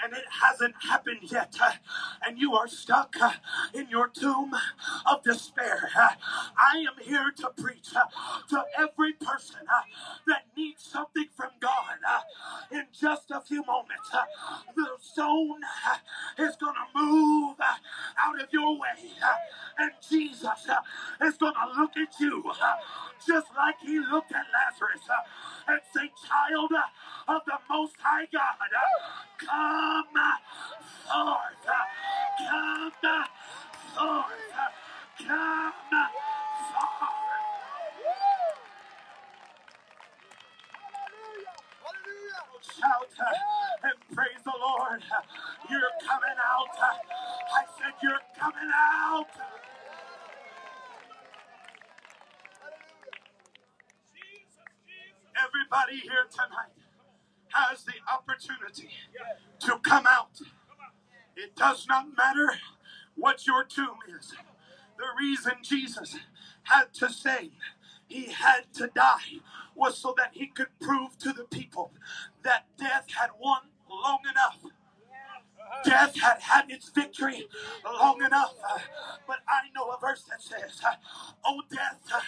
and 0.03 0.13
it 0.13 0.25
hasn't 0.43 0.75
happened 0.83 1.19
yet. 1.23 1.55
uh, 1.61 1.73
And 2.25 2.39
you 2.39 2.55
are 2.55 2.67
stuck 2.67 3.15
uh, 3.21 3.33
in 3.73 3.89
your 3.89 4.09
tomb 4.09 4.53
of 5.05 5.23
despair. 5.23 5.89
Uh, 5.97 6.09
I 6.57 6.79
am 6.79 6.95
here 7.03 7.31
to 7.37 7.51
preach 7.61 7.89
uh, 7.95 8.01
to 8.49 8.63
every 8.77 9.13
person 9.13 9.61
uh, 9.69 9.81
that 10.27 10.43
needs 10.57 10.83
something 10.83 11.27
from 11.35 11.51
God 11.61 11.97
uh, 12.07 12.21
in 12.71 12.85
just 12.99 13.31
a 13.31 13.41
few 13.41 13.63
moments. 13.65 14.11
The 14.75 14.87
stone 15.01 15.61
is 16.39 16.55
going 16.57 16.75
to 16.75 16.99
move 16.99 17.57
out 17.61 18.41
of 18.41 18.49
your 18.51 18.77
way, 18.79 19.11
and 19.79 19.91
Jesus 20.09 20.67
is 21.23 21.37
going 21.37 21.53
to 21.53 21.81
look 21.81 21.97
at 21.97 22.19
you 22.19 22.43
just 23.27 23.47
like 23.57 23.75
he 23.81 23.99
looked 23.99 24.31
at 24.33 24.45
Lazarus 24.53 25.03
and 25.67 25.81
say, 25.95 26.11
Child 26.27 26.71
of 27.29 27.41
the 27.45 27.57
Most 27.69 27.95
High 28.01 28.27
God, 28.33 28.71
come 29.39 30.05
forth, 30.13 31.57
come 32.37 32.91
forth, 33.95 34.33
come 35.27 35.73
forth. 35.93 36.09
Shout 42.61 43.09
and 43.83 44.15
praise 44.15 44.43
the 44.45 44.53
Lord. 44.59 45.01
You're 45.69 45.95
coming 46.07 46.37
out. 46.39 46.69
I 46.79 47.63
said, 47.77 47.93
You're 48.03 48.19
coming 48.39 48.71
out. 48.73 49.27
Everybody 55.35 55.99
here 55.99 56.25
tonight 56.31 56.73
has 57.49 57.83
the 57.83 57.93
opportunity 58.11 58.89
to 59.59 59.79
come 59.79 60.05
out. 60.09 60.39
It 61.35 61.55
does 61.55 61.87
not 61.87 62.07
matter 62.17 62.53
what 63.15 63.45
your 63.47 63.63
tomb 63.63 63.97
is. 64.19 64.33
The 64.97 65.05
reason 65.19 65.53
Jesus 65.61 66.17
had 66.63 66.93
to 66.95 67.11
say 67.11 67.51
he 68.07 68.31
had 68.31 68.73
to 68.75 68.89
die 68.95 69.41
was 69.75 69.97
so 69.97 70.13
that 70.17 70.31
he 70.33 70.47
could 70.47 70.69
prove 70.81 71.17
to 71.19 71.33
the 71.33 71.45
people 71.45 71.91
that 72.43 72.65
death 72.77 73.07
had 73.17 73.31
won 73.39 73.61
long 73.89 74.19
enough. 74.29 74.59
Death 75.83 76.15
had 76.19 76.39
had 76.41 76.65
its 76.69 76.89
victory 76.89 77.47
long 77.85 78.21
enough. 78.23 78.53
Uh, 78.67 78.79
but 79.27 79.37
I 79.47 79.69
know 79.75 79.89
a 79.91 79.99
verse 79.99 80.23
that 80.29 80.41
says, 80.41 80.79
uh, 80.85 80.93
Oh, 81.45 81.61
death, 81.71 81.99
uh, 82.13 82.19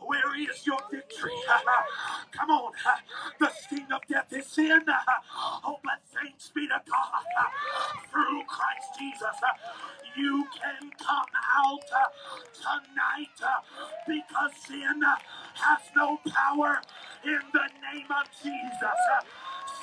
where 0.00 0.38
is 0.38 0.66
your 0.66 0.78
victory? 0.90 1.32
Come 2.32 2.50
on. 2.50 2.72
Uh, 2.86 2.96
the 3.40 3.50
sting 3.50 3.86
of 3.92 4.00
death 4.08 4.32
is 4.32 4.46
sin. 4.46 4.82
Uh, 4.88 5.12
oh, 5.64 5.78
but 5.84 6.00
thanks 6.14 6.50
be 6.54 6.66
to 6.68 6.80
God. 6.90 7.24
Uh, 7.38 8.00
through 8.10 8.42
Christ 8.48 8.88
Jesus, 8.98 9.36
you 10.16 10.46
can 10.54 10.90
come 10.98 11.26
out 11.56 11.80
tonight 12.54 13.50
because 14.06 14.50
sin 14.66 15.02
has 15.54 15.80
no 15.96 16.18
power 16.28 16.80
in 17.24 17.40
the 17.52 17.68
name 17.92 18.06
of 18.10 18.26
Jesus. 18.42 19.00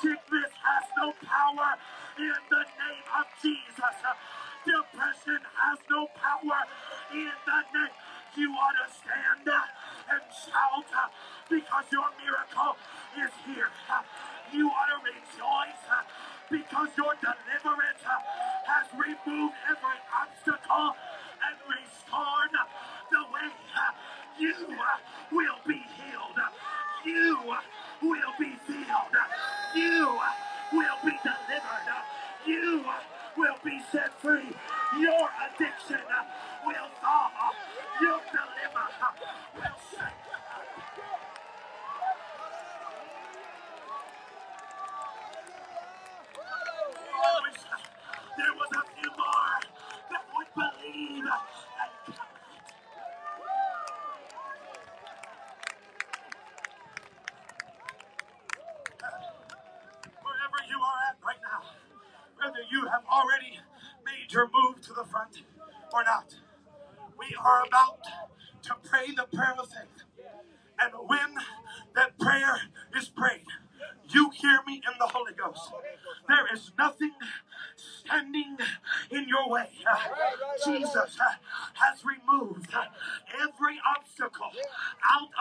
Sickness 0.02 0.52
has 0.64 0.84
no 0.98 1.12
power 1.26 1.74
in 2.18 2.34
the 2.50 2.62
name 2.62 3.06
of 3.18 3.26
Jesus. 3.42 3.96
Depression 4.64 5.42
has 5.44 5.78
no 5.90 6.06
power 6.14 6.60
in 7.12 7.32
the 7.44 7.60
name. 7.74 7.94
You 8.36 8.50
ought 8.54 8.76
to 8.78 8.86
stand 8.90 9.46
and 9.46 10.22
shout 10.30 10.90
because 11.50 11.86
your 11.92 12.08
miracle 12.18 12.74
is 13.18 13.32
here. 13.46 13.70
You 14.52 14.70
ought 14.70 14.90
to 14.90 14.98
rejoice 15.02 15.84
because 16.50 16.90
your 16.96 17.14
deliverance 17.18 18.04
has 18.04 18.86
removed 18.94 19.54
every 19.70 19.98
obstacle 20.10 20.96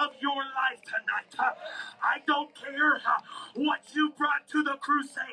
of 0.03 0.11
your 0.21 0.35
life 0.35 0.81
tonight. 0.83 1.53
I 2.03 2.19
don't 2.27 2.51
care 2.55 2.95
uh, 2.97 3.21
what 3.55 3.81
you 3.93 4.11
brought 4.17 4.47
to 4.51 4.63
the 4.63 4.75
crusade, 4.81 5.23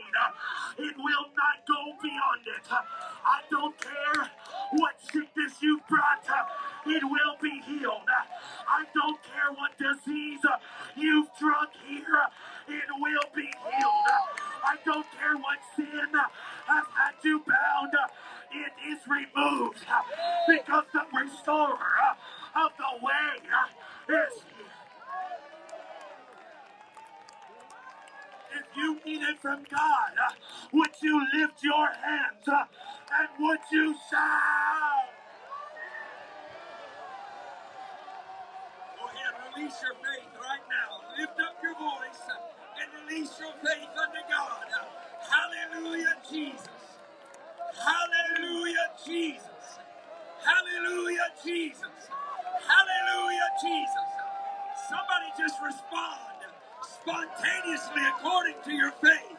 respond 55.64 56.38
spontaneously 56.82 58.02
according 58.16 58.56
to 58.64 58.72
your 58.72 58.92
faith 58.92 59.38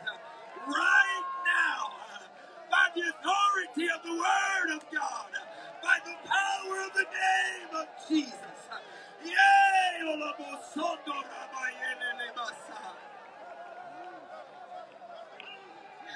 right 0.67 1.25
now 1.45 1.91
by 2.71 2.87
the 2.95 3.03
authority 3.09 3.87
of 3.93 4.03
the 4.03 4.13
Word 4.15 4.77
of 4.77 4.83
God, 4.91 5.31
by 5.83 5.97
the 6.05 6.15
power 6.27 6.77
of 6.87 6.93
the 6.93 7.05
name 7.05 7.71
of 7.81 7.87
Jesus. 8.09 8.35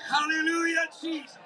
Hallelujah, 0.10 0.88
Jesus. 1.02 1.38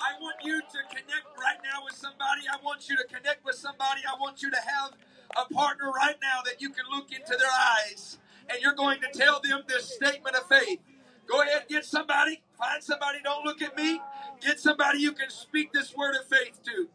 I 0.00 0.18
want 0.20 0.36
you 0.44 0.60
to 0.60 0.78
connect 0.90 1.28
right 1.38 1.60
now 1.64 1.84
with 1.84 1.94
somebody. 1.96 2.42
I 2.50 2.58
want 2.64 2.88
you 2.90 2.96
to 2.98 3.04
connect 3.04 3.44
with 3.44 3.56
somebody. 3.56 4.02
I 4.06 4.18
want 4.20 4.42
you 4.42 4.50
to 4.50 4.58
have 4.58 4.92
a 5.36 5.52
partner 5.52 5.90
right 5.90 6.16
now 6.22 6.42
that 6.44 6.60
you 6.60 6.70
can 6.70 6.84
look 6.90 7.12
into 7.12 7.36
their 7.38 7.50
eyes 7.50 8.18
and 8.50 8.60
you're 8.60 8.74
going 8.74 9.00
to 9.00 9.18
tell 9.18 9.40
them 9.40 9.62
this 9.68 9.94
statement 9.94 10.36
of 10.36 10.46
faith. 10.48 10.80
Go 11.26 11.42
ahead, 11.42 11.64
get 11.68 11.84
somebody. 11.84 12.42
Find 12.58 12.82
somebody. 12.82 13.18
Don't 13.22 13.44
look 13.44 13.62
at 13.62 13.76
me. 13.76 14.00
Get 14.40 14.58
somebody 14.60 14.98
you 14.98 15.12
can 15.12 15.30
speak 15.30 15.72
this 15.72 15.96
word 15.96 16.16
of 16.16 16.26
faith 16.26 16.60
to. 16.64 16.88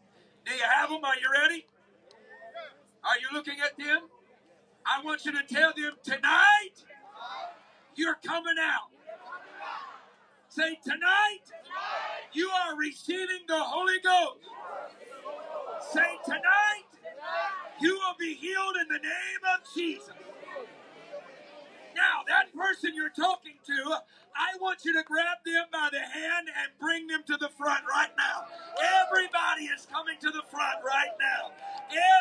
Do 0.44 0.52
you 0.52 0.62
have 0.62 0.90
them? 0.90 1.04
Are 1.04 1.14
you 1.16 1.28
ready? 1.32 1.66
Are 3.04 3.18
you 3.18 3.28
looking 3.32 3.56
at 3.64 3.76
them? 3.78 4.02
I 4.86 5.02
want 5.04 5.24
you 5.24 5.32
to 5.32 5.42
tell 5.42 5.72
them 5.76 5.92
tonight 6.02 6.84
you're 7.96 8.18
coming 8.24 8.56
out. 8.60 8.90
Say 10.48 10.78
tonight 10.82 11.44
you 12.32 12.48
are 12.50 12.76
receiving 12.76 13.44
the 13.46 13.58
Holy 13.58 14.00
Ghost. 14.02 14.38
Say 15.92 16.18
tonight 16.24 16.84
you 17.80 17.94
will 17.94 18.16
be 18.18 18.34
healed 18.34 18.76
in 18.82 18.88
the 18.88 19.00
name 19.00 19.42
of 19.54 19.60
Jesus. 19.74 20.14
Now, 21.96 22.22
that 22.28 22.54
person 22.54 22.94
you're 22.94 23.10
talking 23.14 23.58
to, 23.66 23.78
I 24.36 24.56
want 24.62 24.84
you 24.86 24.94
to 24.94 25.02
grab 25.04 25.38
them 25.44 25.66
by 25.72 25.90
the 25.92 26.00
hand 26.00 26.48
and 26.48 26.70
bring 26.80 27.08
them 27.08 27.22
to 27.26 27.36
the 27.36 27.50
front 27.58 27.84
right 27.90 28.12
now. 28.18 28.46
Everybody 29.04 29.66
is 29.74 29.86
coming 29.90 30.16
to 30.22 30.30
the 30.30 30.44
front 30.50 30.80
right 30.86 31.14
now. 31.18 31.52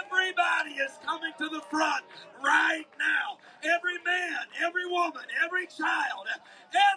Everybody 0.02 0.82
is 0.82 0.98
coming 1.06 1.34
to 1.40 1.50
the 1.50 1.62
front 1.70 2.06
right 2.44 2.90
now. 3.00 3.38
Every 3.64 4.02
man, 4.06 4.50
every 4.62 4.88
woman, 4.90 5.24
every 5.46 5.68
child, 5.68 6.26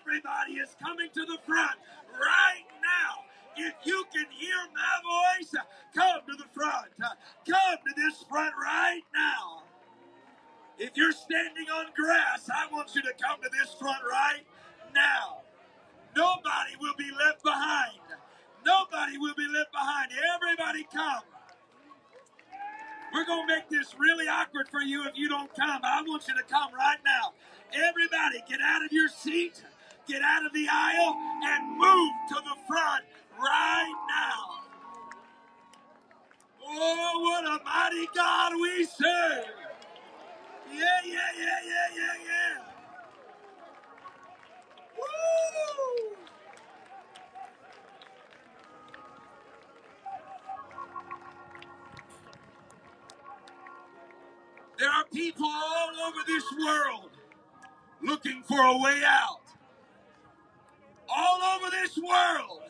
everybody 0.01 0.55
is 0.55 0.77
coming 0.83 1.11
to 1.15 1.27
the 1.27 1.39
front 1.47 1.77
right 2.11 2.67
now. 2.81 3.29
If 3.61 3.75
you 3.85 4.05
can 4.13 4.25
hear 4.31 4.57
my 4.73 5.37
voice, 5.37 5.55
come 5.95 6.21
to 6.27 6.37
the 6.37 6.49
front. 6.55 6.89
Come 6.99 7.77
to 7.87 7.93
this 7.95 8.25
front 8.29 8.55
right 8.57 9.03
now. 9.15 9.65
If 10.79 10.97
you're 10.97 11.13
standing 11.13 11.69
on 11.69 11.87
grass, 11.95 12.49
I 12.49 12.73
want 12.73 12.95
you 12.95 13.03
to 13.03 13.13
come 13.21 13.37
to 13.43 13.51
this 13.53 13.75
front 13.75 14.01
right 14.11 14.41
now. 14.95 15.43
Nobody 16.17 16.73
will 16.81 16.95
be 16.97 17.11
left 17.13 17.43
behind. 17.43 18.01
Nobody 18.65 19.19
will 19.19 19.35
be 19.37 19.47
left 19.47 19.73
behind. 19.73 20.11
Everybody 20.35 20.87
come. 20.91 21.23
We're 23.13 23.27
going 23.27 23.47
to 23.47 23.55
make 23.55 23.69
this 23.69 23.95
really 23.99 24.27
awkward 24.27 24.69
for 24.71 24.81
you 24.81 25.05
if 25.07 25.17
you 25.17 25.29
don't 25.29 25.55
come. 25.55 25.83
I 25.85 26.01
want 26.07 26.27
you 26.29 26.35
to 26.35 26.45
come 26.45 26.73
right 26.73 26.99
now. 27.05 27.35
Everybody, 27.75 28.43
get 28.49 28.61
out 28.65 28.85
of 28.85 28.93
your 28.93 29.09
seat, 29.09 29.63
get 30.09 30.23
out 30.23 30.47
of 30.47 30.53
the 30.55 30.67
aisle, 30.71 31.17
and 31.45 31.79
move 31.79 32.13
to 32.31 32.35
the 32.37 32.57
front 32.67 33.05
right 33.43 33.95
now. 34.09 34.61
Oh, 36.65 37.21
what 37.23 37.47
a 37.61 37.65
mighty 37.65 38.09
God 38.15 38.55
we 38.61 38.85
serve! 38.85 39.47
Yeah, 40.73 40.87
yeah, 41.07 41.15
yeah, 41.39 41.61
yeah, 41.67 41.89
yeah, 41.97 42.15
yeah. 42.27 42.63
Woo! 44.99 46.17
There 54.79 54.91
are 54.91 55.05
people 55.15 55.47
all 55.47 55.91
over 56.09 56.21
this 56.27 56.45
world 56.67 57.11
looking 58.03 58.43
for 58.49 58.61
a 58.61 58.79
way 58.79 59.03
out. 59.07 59.41
All 61.09 61.41
over 61.57 61.71
this 61.71 61.99
world, 61.99 62.63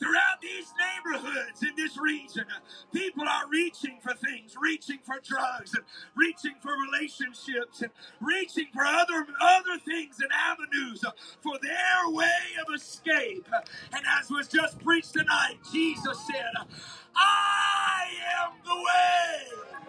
throughout 0.00 0.40
these 0.42 0.72
neighborhoods 0.78 1.62
in 1.62 1.76
this 1.76 1.98
region, 1.98 2.46
people 2.92 3.24
are 3.28 3.48
reaching 3.50 3.98
for 4.02 4.14
things, 4.14 4.56
reaching 4.60 5.00
for 5.04 5.20
drugs, 5.24 5.74
and 5.74 5.84
reaching 6.16 6.54
for 6.62 6.72
relationships, 6.90 7.82
and 7.82 7.92
reaching 8.20 8.68
for 8.74 8.84
other 8.84 9.26
other 9.42 9.78
things 9.84 10.18
and 10.20 10.30
avenues 10.32 11.04
for 11.42 11.58
their 11.62 12.10
way 12.10 12.56
of 12.66 12.74
escape. 12.74 13.48
And 13.92 14.04
as 14.20 14.30
was 14.30 14.48
just 14.48 14.82
preached 14.84 15.14
tonight, 15.14 15.58
Jesus 15.72 16.18
said, 16.26 16.54
"I 17.16 18.08
am 18.42 18.52
the 18.64 18.76
way." 18.76 19.79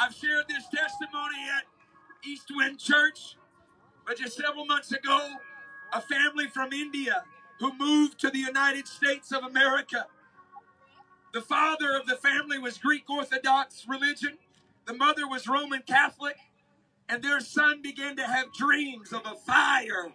I've 0.00 0.14
shared 0.14 0.46
this 0.48 0.66
testimony 0.68 1.36
at 1.58 1.64
East 2.26 2.50
Wind 2.54 2.78
Church, 2.78 3.36
but 4.06 4.16
just 4.16 4.34
several 4.34 4.64
months 4.64 4.92
ago, 4.92 5.28
a 5.92 6.00
family 6.00 6.46
from 6.48 6.72
India 6.72 7.24
who 7.58 7.76
moved 7.76 8.18
to 8.20 8.30
the 8.30 8.38
United 8.38 8.88
States 8.88 9.30
of 9.30 9.44
America. 9.44 10.06
The 11.34 11.42
father 11.42 11.94
of 11.94 12.06
the 12.06 12.16
family 12.16 12.58
was 12.58 12.78
Greek 12.78 13.10
Orthodox 13.10 13.86
religion, 13.86 14.38
the 14.86 14.94
mother 14.94 15.28
was 15.28 15.46
Roman 15.46 15.82
Catholic, 15.82 16.36
and 17.08 17.22
their 17.22 17.40
son 17.40 17.82
began 17.82 18.16
to 18.16 18.24
have 18.24 18.54
dreams 18.54 19.12
of 19.12 19.22
a 19.26 19.34
fire 19.34 20.12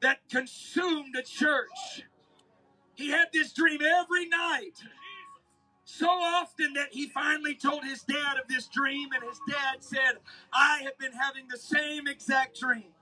that 0.00 0.18
consumed 0.30 1.16
a 1.16 1.22
church. 1.22 2.04
He 2.94 3.10
had 3.10 3.28
this 3.32 3.52
dream 3.52 3.80
every 3.82 4.28
night 4.28 4.74
so 5.90 6.06
often 6.06 6.74
that 6.74 6.88
he 6.92 7.08
finally 7.08 7.54
told 7.54 7.82
his 7.82 8.02
dad 8.02 8.36
of 8.40 8.46
this 8.46 8.66
dream, 8.66 9.08
and 9.14 9.24
his 9.24 9.40
dad 9.48 9.78
said, 9.80 10.18
I 10.52 10.82
have 10.84 10.98
been 10.98 11.12
having 11.12 11.48
the 11.48 11.56
same 11.56 12.06
exact 12.06 12.60
dream. 12.60 12.92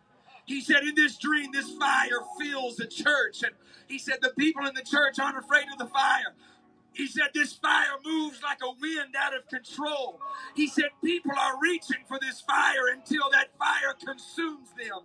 He 0.44 0.60
said, 0.60 0.84
In 0.84 0.94
this 0.94 1.18
dream, 1.18 1.50
this 1.52 1.68
fire 1.72 2.20
fills 2.38 2.76
the 2.76 2.86
church. 2.86 3.42
And 3.42 3.52
he 3.88 3.98
said, 3.98 4.18
The 4.22 4.30
people 4.38 4.64
in 4.66 4.74
the 4.74 4.84
church 4.84 5.18
aren't 5.18 5.36
afraid 5.36 5.64
of 5.72 5.78
the 5.78 5.92
fire. 5.92 6.36
He 6.92 7.08
said, 7.08 7.30
This 7.34 7.54
fire 7.54 7.98
moves 8.04 8.40
like 8.40 8.58
a 8.62 8.70
wind 8.80 9.16
out 9.18 9.36
of 9.36 9.48
control. 9.48 10.20
He 10.54 10.68
said, 10.68 10.90
People 11.02 11.32
are 11.36 11.60
reaching 11.60 12.04
for 12.06 12.20
this 12.20 12.40
fire 12.40 12.86
until 12.92 13.28
that 13.32 13.48
fire 13.58 13.94
consumes 13.98 14.68
them. 14.78 15.00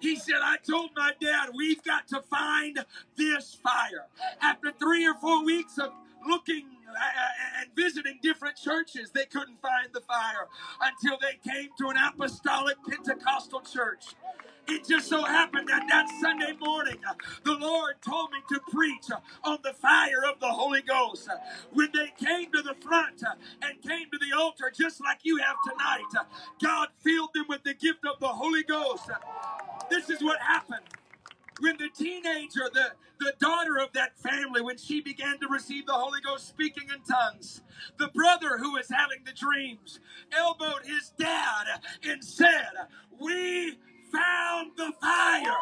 He 0.00 0.16
said, 0.16 0.36
I 0.42 0.56
told 0.66 0.92
my 0.96 1.12
dad, 1.20 1.50
we've 1.54 1.84
got 1.84 2.08
to 2.08 2.22
find 2.22 2.82
this 3.16 3.54
fire. 3.62 4.06
After 4.40 4.72
three 4.72 5.06
or 5.06 5.14
four 5.16 5.44
weeks 5.44 5.76
of 5.76 5.90
looking 6.26 6.64
Uh, 6.96 7.60
and 7.60 7.70
visiting 7.76 8.18
different 8.22 8.56
churches, 8.56 9.10
they 9.12 9.26
couldn't 9.26 9.60
find 9.60 9.88
the 9.92 10.00
fire 10.00 10.48
until 10.82 11.18
they 11.20 11.38
came 11.48 11.70
to 11.78 11.88
an 11.88 11.96
apostolic 11.96 12.76
Pentecostal 12.88 13.60
church. 13.60 14.14
It 14.68 14.86
just 14.86 15.08
so 15.08 15.24
happened 15.24 15.68
that 15.68 15.84
that 15.88 16.08
Sunday 16.20 16.52
morning, 16.60 16.98
uh, 17.08 17.14
the 17.44 17.54
Lord 17.54 17.96
told 18.02 18.30
me 18.30 18.38
to 18.50 18.60
preach 18.70 19.10
uh, 19.12 19.18
on 19.44 19.58
the 19.64 19.72
fire 19.72 20.24
of 20.30 20.40
the 20.40 20.48
Holy 20.48 20.82
Ghost. 20.82 21.28
When 21.72 21.88
they 21.92 22.12
came 22.24 22.52
to 22.52 22.62
the 22.62 22.74
front 22.80 23.22
and 23.62 23.82
came 23.82 24.10
to 24.12 24.18
the 24.18 24.36
altar, 24.36 24.72
just 24.76 25.00
like 25.02 25.20
you 25.24 25.38
have 25.38 25.56
tonight, 25.68 26.26
God 26.62 26.88
filled 27.00 27.30
them 27.34 27.46
with 27.48 27.64
the 27.64 27.74
gift 27.74 28.04
of 28.06 28.20
the 28.20 28.28
Holy 28.28 28.62
Ghost. 28.62 29.10
This 29.90 30.10
is 30.10 30.22
what 30.22 30.40
happened 30.40 30.82
when 31.60 31.76
the 31.78 31.88
teenager, 31.88 32.70
the, 32.72 32.92
the 33.18 33.34
daughter 33.38 33.78
of 33.78 33.92
that 33.92 34.18
family, 34.18 34.62
when 34.62 34.78
she 34.78 35.00
began 35.00 35.38
to 35.40 35.48
receive 35.48 35.86
the 35.86 35.92
Holy 35.92 36.20
Ghost 36.20 36.48
speaking 36.48 36.84
in 36.94 37.02
tongues, 37.02 37.62
the 37.98 38.08
brother 38.08 38.58
who 38.58 38.72
was 38.72 38.88
having 38.90 39.18
the 39.24 39.32
dreams 39.32 40.00
elbowed 40.32 40.84
his 40.84 41.12
dad 41.18 41.66
and 42.04 42.24
said, 42.24 42.70
We 43.20 43.78
found 44.12 44.72
the 44.76 44.92
fire. 45.00 45.56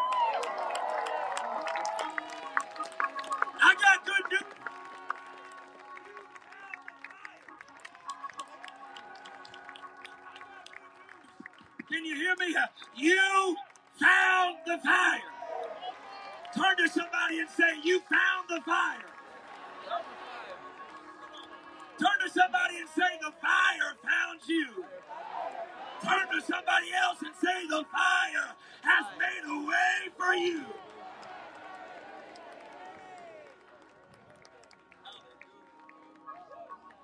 I 3.60 3.74
got 3.82 4.06
good 4.06 4.32
news. 4.32 4.42
Can 11.90 12.04
you 12.04 12.14
hear 12.16 12.34
me? 12.38 12.56
You 12.96 13.56
found 14.00 14.56
the 14.66 14.78
fire. 14.78 15.37
Turn 16.56 16.76
to 16.78 16.88
somebody 16.88 17.40
and 17.40 17.50
say, 17.50 17.80
You 17.84 18.00
found 18.00 18.48
the 18.48 18.60
fire. 18.66 19.06
Turn 21.98 22.18
to 22.26 22.30
somebody 22.32 22.78
and 22.78 22.88
say, 22.90 23.18
The 23.22 23.32
fire 23.42 23.94
found 24.02 24.40
you. 24.48 24.84
Turn 26.02 26.28
to 26.32 26.40
somebody 26.46 26.88
else 27.02 27.18
and 27.22 27.34
say, 27.36 27.66
The 27.68 27.84
fire 27.92 28.50
has 28.82 29.06
made 29.18 29.44
a 29.50 29.68
way 29.68 30.12
for 30.18 30.34
you. 30.34 30.64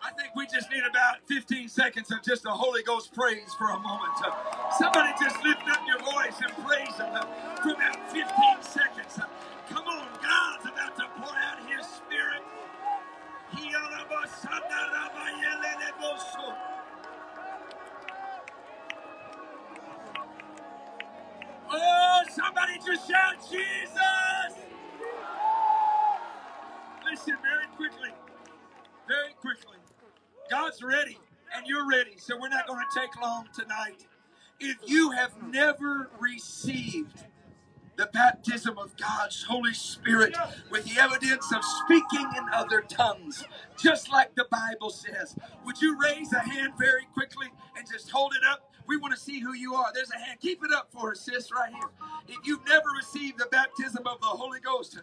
I 0.03 0.11
think 0.13 0.37
we 0.37 0.47
just 0.47 0.71
need 0.71 0.85
about 0.89 1.19
15 1.29 1.69
seconds 1.69 2.13
of 2.13 2.23
just 2.23 2.47
a 2.47 2.51
Holy 2.51 2.83
Ghost 2.85 3.15
praise 3.15 3.53
for 3.59 3.71
a 3.71 3.79
moment. 3.79 4.13
somebody 4.79 5.13
just 5.21 5.43
lift 5.45 5.63
up 5.71 5.81
your 5.87 6.01
voice 6.01 6.41
and 6.43 6.53
praise 6.67 6.97
Him 6.97 7.13
for 7.63 7.71
about 7.75 8.13
15 8.13 8.25
seconds. 8.63 8.84
Just 22.85 23.09
shout 23.09 23.37
Jesus! 23.51 24.59
Listen 27.05 27.37
very 27.43 27.67
quickly, 27.77 28.11
very 29.09 29.33
quickly. 29.41 29.79
God's 30.51 30.83
ready 30.83 31.19
and 31.57 31.67
you're 31.67 31.89
ready, 31.89 32.17
so 32.19 32.37
we're 32.41 32.49
not 32.49 32.67
going 32.67 32.81
to 32.81 33.01
take 33.01 33.11
long 33.21 33.47
tonight. 33.55 34.07
If 34.61 34.77
you 34.87 35.13
have 35.13 35.33
never 35.51 36.11
received 36.21 37.25
the 37.97 38.07
baptism 38.13 38.77
of 38.79 38.97
God's 38.97 39.45
Holy 39.45 39.73
Spirit 39.75 40.37
with 40.71 40.85
the 40.85 41.01
evidence 41.01 41.53
of 41.53 41.63
speaking 41.65 42.29
in 42.37 42.45
other 42.53 42.83
tongues, 42.83 43.45
just 43.81 44.11
like 44.11 44.35
the 44.35 44.47
Bible 44.51 44.91
says. 44.91 45.37
Would 45.65 45.81
you 45.81 45.99
raise 45.99 46.33
a 46.33 46.41
hand 46.41 46.73
very 46.79 47.07
quickly 47.15 47.49
and 47.77 47.87
just 47.91 48.11
hold 48.11 48.35
it 48.35 48.47
up? 48.49 48.74
We 48.87 48.97
want 48.97 49.15
to 49.15 49.21
see 49.21 49.41
who 49.41 49.55
you 49.55 49.75
are. 49.75 49.93
There's 49.95 50.11
a 50.11 50.19
hand. 50.19 50.41
Keep 50.41 50.65
it 50.65 50.73
up 50.73 50.89
for 50.93 51.13
us, 51.13 51.21
sis, 51.23 51.51
right 51.53 51.73
here. 51.73 51.91
If 52.29 52.47
you've 52.47 52.67
never 52.69 52.87
received 52.97 53.39
the 53.39 53.47
baptism 53.47 54.07
of 54.07 54.21
the 54.21 54.27
Holy 54.27 54.61
Ghost, 54.61 55.01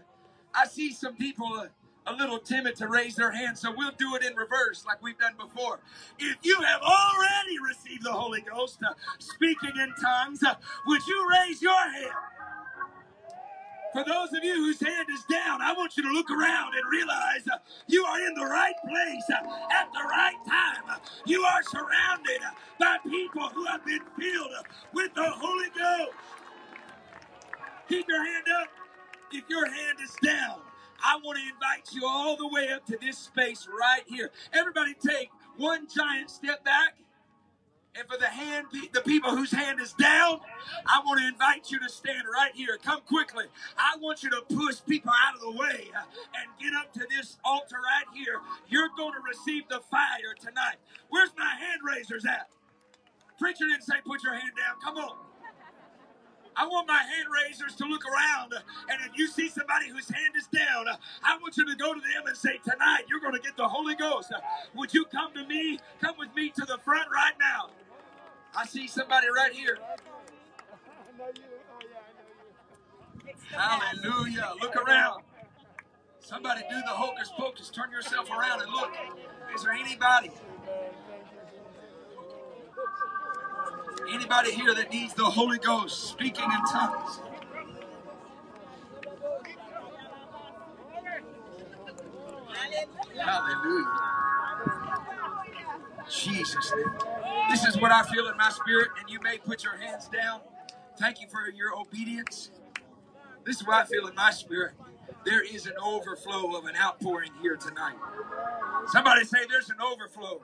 I 0.53 0.67
see 0.67 0.93
some 0.93 1.15
people. 1.15 1.67
A 2.07 2.13
little 2.13 2.39
timid 2.39 2.75
to 2.77 2.87
raise 2.87 3.15
their 3.15 3.31
hand, 3.31 3.57
so 3.57 3.73
we'll 3.77 3.91
do 3.97 4.15
it 4.15 4.23
in 4.23 4.35
reverse 4.35 4.85
like 4.87 5.01
we've 5.03 5.19
done 5.19 5.35
before. 5.37 5.79
If 6.19 6.37
you 6.41 6.59
have 6.61 6.81
already 6.81 7.57
received 7.67 8.03
the 8.03 8.11
Holy 8.13 8.41
Ghost, 8.41 8.79
uh, 8.83 8.93
speaking 9.19 9.71
in 9.79 9.93
tongues, 10.03 10.43
uh, 10.43 10.55
would 10.87 11.05
you 11.07 11.29
raise 11.29 11.61
your 11.61 11.79
hand? 11.79 12.11
For 13.93 14.03
those 14.05 14.33
of 14.33 14.43
you 14.43 14.55
whose 14.55 14.79
hand 14.79 15.07
is 15.13 15.23
down, 15.29 15.61
I 15.61 15.73
want 15.73 15.97
you 15.97 16.03
to 16.03 16.09
look 16.09 16.29
around 16.31 16.75
and 16.75 16.83
realize 16.91 17.47
uh, 17.51 17.57
you 17.87 18.05
are 18.05 18.19
in 18.25 18.33
the 18.35 18.45
right 18.45 18.75
place 18.87 19.23
uh, 19.29 19.47
at 19.71 19.91
the 19.93 20.03
right 20.09 20.37
time. 20.47 20.83
Uh, 20.89 20.97
you 21.25 21.43
are 21.43 21.63
surrounded 21.63 22.41
by 22.79 22.97
people 23.09 23.49
who 23.49 23.65
have 23.65 23.85
been 23.85 24.01
filled 24.19 24.51
with 24.93 25.13
the 25.13 25.29
Holy 25.29 25.69
Ghost. 25.77 26.11
Keep 27.89 28.07
your 28.07 28.25
hand 28.25 28.45
up 28.61 28.69
if 29.33 29.43
your 29.49 29.65
hand 29.65 29.97
is 30.03 30.15
down. 30.23 30.61
I 31.03 31.19
want 31.23 31.39
to 31.39 31.43
invite 31.43 31.87
you 31.93 32.07
all 32.07 32.37
the 32.37 32.47
way 32.47 32.69
up 32.69 32.85
to 32.87 32.97
this 33.01 33.17
space 33.17 33.67
right 33.79 34.03
here. 34.07 34.31
Everybody 34.53 34.93
take 34.93 35.29
one 35.57 35.87
giant 35.93 36.29
step 36.29 36.63
back. 36.63 36.95
And 37.93 38.07
for 38.07 38.17
the 38.17 38.27
hand, 38.27 38.67
the 38.93 39.01
people 39.01 39.35
whose 39.35 39.51
hand 39.51 39.81
is 39.81 39.91
down, 39.93 40.39
I 40.87 41.01
want 41.05 41.19
to 41.19 41.27
invite 41.27 41.71
you 41.71 41.79
to 41.79 41.89
stand 41.89 42.23
right 42.33 42.51
here. 42.55 42.77
Come 42.81 43.01
quickly. 43.01 43.45
I 43.77 43.97
want 43.99 44.23
you 44.23 44.29
to 44.29 44.41
push 44.49 44.77
people 44.87 45.11
out 45.11 45.35
of 45.35 45.41
the 45.41 45.51
way 45.51 45.91
uh, 45.95 46.03
and 46.39 46.47
get 46.59 46.73
up 46.79 46.93
to 46.93 47.05
this 47.09 47.37
altar 47.43 47.75
right 47.75 48.05
here. 48.15 48.39
You're 48.69 48.89
going 48.95 49.13
to 49.13 49.19
receive 49.27 49.67
the 49.67 49.81
fire 49.91 50.33
tonight. 50.39 50.77
Where's 51.09 51.31
my 51.37 51.53
hand 51.59 51.81
raisers 51.85 52.25
at? 52.25 52.47
Preacher 53.37 53.65
didn't 53.67 53.83
say 53.83 53.95
put 54.05 54.23
your 54.23 54.33
hand 54.33 54.53
down. 54.55 54.79
Come 54.81 54.97
on. 54.97 55.17
I 56.55 56.67
want 56.67 56.87
my 56.87 56.97
hand 56.97 57.27
raisers 57.43 57.75
to 57.75 57.85
look 57.85 58.03
around. 58.05 58.53
And 58.89 58.99
if 59.09 59.17
you 59.17 59.27
see 59.27 59.49
somebody 59.49 59.89
whose 59.89 60.09
hand 60.09 60.35
is 60.37 60.47
down, 60.47 60.87
uh, 60.87 60.95
I 61.23 61.37
want 61.37 61.57
you 61.57 61.65
to 61.65 61.75
go 61.75 61.93
to 61.93 61.99
them 61.99 62.27
and 62.27 62.35
say, 62.37 62.59
Tonight, 62.63 63.03
you're 63.09 63.19
going 63.19 63.33
to 63.33 63.39
get 63.39 63.57
the 63.57 63.67
Holy 63.67 63.95
Ghost. 63.95 64.31
Would 64.75 64.93
you 64.93 65.05
come 65.05 65.33
to 65.33 65.45
me? 65.47 65.79
Come 66.01 66.15
with 66.17 66.33
me 66.35 66.49
to 66.51 66.65
the 66.65 66.77
front 66.83 67.07
right 67.13 67.33
now. 67.39 67.69
I 68.55 68.65
see 68.65 68.87
somebody 68.87 69.27
right 69.35 69.53
here. 69.53 69.77
Hallelujah. 73.51 74.53
Look 74.61 74.75
around. 74.75 75.23
Somebody 76.19 76.61
do 76.69 76.75
the 76.75 76.91
hocus 76.91 77.31
pocus. 77.37 77.69
Turn 77.69 77.91
yourself 77.91 78.29
around 78.29 78.61
and 78.61 78.71
look. 78.71 78.91
Is 79.55 79.63
there 79.63 79.73
anybody? 79.73 80.31
Anybody 84.11 84.51
here 84.51 84.73
that 84.75 84.91
needs 84.91 85.13
the 85.13 85.25
Holy 85.25 85.57
Ghost 85.57 86.09
speaking 86.09 86.43
in 86.43 86.61
tongues? 86.71 87.21
Hallelujah. 93.17 93.87
Jesus' 96.09 96.73
name. 96.75 97.20
This 97.51 97.65
is 97.65 97.77
what 97.81 97.91
I 97.91 98.03
feel 98.03 98.29
in 98.29 98.37
my 98.37 98.49
spirit, 98.51 98.89
and 98.99 99.09
you 99.09 99.19
may 99.21 99.37
put 99.39 99.63
your 99.63 99.77
hands 99.77 100.09
down. 100.09 100.41
Thank 100.99 101.21
you 101.21 101.27
for 101.29 101.49
your 101.51 101.77
obedience. 101.79 102.51
This 103.45 103.61
is 103.61 103.67
what 103.67 103.77
I 103.77 103.85
feel 103.85 104.07
in 104.07 104.15
my 104.15 104.31
spirit. 104.31 104.73
There 105.25 105.43
is 105.43 105.67
an 105.67 105.73
overflow 105.83 106.57
of 106.57 106.65
an 106.65 106.75
outpouring 106.77 107.31
here 107.41 107.57
tonight. 107.57 107.97
Somebody 108.87 109.25
say 109.25 109.39
there's 109.49 109.69
an 109.69 109.81
overflow 109.81 110.41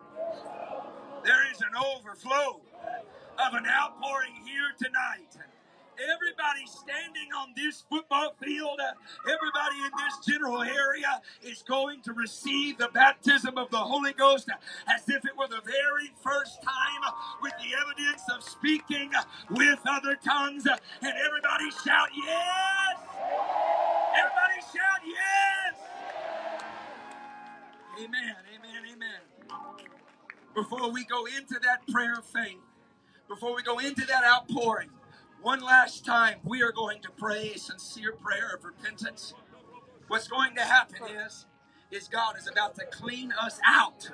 There 1.23 1.51
is 1.51 1.61
an 1.61 1.75
overflow 1.77 2.61
of 3.39 3.53
an 3.53 3.65
outpouring 3.67 4.33
here 4.45 4.73
tonight. 4.77 5.29
Everybody 6.01 6.65
standing 6.65 7.29
on 7.37 7.49
this 7.55 7.83
football 7.89 8.33
field, 8.41 8.79
everybody 9.25 9.77
in 9.85 9.91
this 9.99 10.25
general 10.27 10.63
area 10.63 11.21
is 11.43 11.63
going 11.63 12.01
to 12.03 12.13
receive 12.13 12.79
the 12.79 12.89
baptism 12.93 13.57
of 13.57 13.69
the 13.71 13.77
Holy 13.77 14.13
Ghost 14.13 14.49
as 14.89 15.09
if 15.09 15.25
it 15.25 15.37
were 15.37 15.47
the 15.47 15.61
very 15.65 16.11
first 16.23 16.63
time 16.63 16.73
of 18.37 18.43
speaking 18.43 19.11
with 19.49 19.79
other 19.87 20.15
tongues. 20.23 20.65
And 20.67 21.13
everybody 21.25 21.71
shout, 21.83 22.09
Yes! 22.15 22.99
Everybody 23.99 24.61
shout, 24.61 25.01
Yes! 25.05 25.75
Amen, 27.99 28.35
amen, 28.55 28.83
amen. 28.93 29.21
Before 30.55 30.91
we 30.91 31.03
go 31.05 31.25
into 31.25 31.59
that 31.63 31.87
prayer 31.87 32.13
of 32.13 32.25
faith, 32.25 32.59
before 33.27 33.55
we 33.55 33.63
go 33.63 33.79
into 33.79 34.05
that 34.05 34.23
outpouring, 34.23 34.89
one 35.41 35.61
last 35.61 36.05
time, 36.05 36.37
we 36.43 36.61
are 36.63 36.71
going 36.71 37.01
to 37.01 37.09
pray 37.17 37.53
a 37.55 37.59
sincere 37.59 38.13
prayer 38.13 38.51
of 38.55 38.63
repentance. 38.63 39.33
What's 40.07 40.27
going 40.27 40.55
to 40.55 40.61
happen 40.61 41.03
is, 41.25 41.45
is 41.91 42.07
God 42.07 42.37
is 42.37 42.49
about 42.49 42.75
to 42.75 42.85
clean 42.85 43.33
us 43.39 43.59
out 43.65 44.09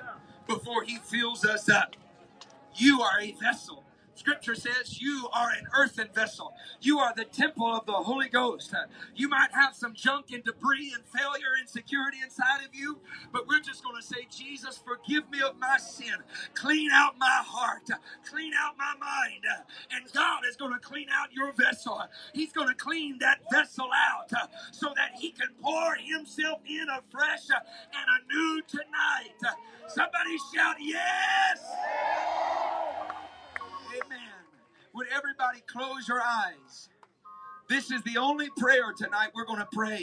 before 0.46 0.82
He 0.84 0.98
fills 0.98 1.44
us 1.44 1.68
up. 1.68 1.96
You 2.76 3.02
are 3.02 3.20
a 3.20 3.32
vessel 3.32 3.83
Scripture 4.14 4.54
says 4.54 5.00
you 5.00 5.28
are 5.32 5.50
an 5.50 5.66
earthen 5.76 6.08
vessel. 6.14 6.54
You 6.80 6.98
are 6.98 7.12
the 7.16 7.24
temple 7.24 7.66
of 7.66 7.86
the 7.86 7.92
Holy 7.92 8.28
Ghost. 8.28 8.74
You 9.14 9.28
might 9.28 9.52
have 9.52 9.74
some 9.74 9.94
junk 9.94 10.26
and 10.32 10.44
debris 10.44 10.92
and 10.94 11.04
failure 11.04 11.54
and 11.58 11.62
insecurity 11.62 12.18
inside 12.22 12.64
of 12.64 12.74
you, 12.74 12.98
but 13.32 13.46
we're 13.48 13.60
just 13.60 13.82
going 13.84 13.96
to 14.00 14.06
say, 14.06 14.26
Jesus, 14.30 14.78
forgive 14.84 15.30
me 15.30 15.40
of 15.42 15.58
my 15.58 15.78
sin. 15.78 16.14
Clean 16.54 16.90
out 16.92 17.18
my 17.18 17.42
heart. 17.44 17.88
Clean 18.28 18.52
out 18.58 18.76
my 18.78 18.94
mind. 19.00 19.44
And 19.92 20.12
God 20.12 20.42
is 20.48 20.56
going 20.56 20.72
to 20.72 20.78
clean 20.80 21.08
out 21.12 21.32
your 21.32 21.52
vessel. 21.52 22.00
He's 22.34 22.52
going 22.52 22.68
to 22.68 22.74
clean 22.74 23.18
that 23.20 23.40
vessel 23.50 23.88
out 24.10 24.30
so 24.72 24.88
that 24.96 25.12
He 25.18 25.30
can 25.30 25.48
pour 25.62 25.96
Himself 25.96 26.60
in 26.68 26.86
afresh 26.90 27.48
and 27.50 28.06
anew 28.30 28.62
tonight. 28.68 29.54
Somebody 29.88 30.36
shout, 30.54 30.76
Yes! 30.80 31.60
Close 35.66 36.08
your 36.08 36.22
eyes? 36.22 36.88
This 37.68 37.90
is 37.90 38.02
the 38.02 38.18
only 38.18 38.48
prayer 38.56 38.92
tonight 38.96 39.30
we're 39.34 39.46
going 39.46 39.60
to 39.60 39.68
pray 39.72 40.02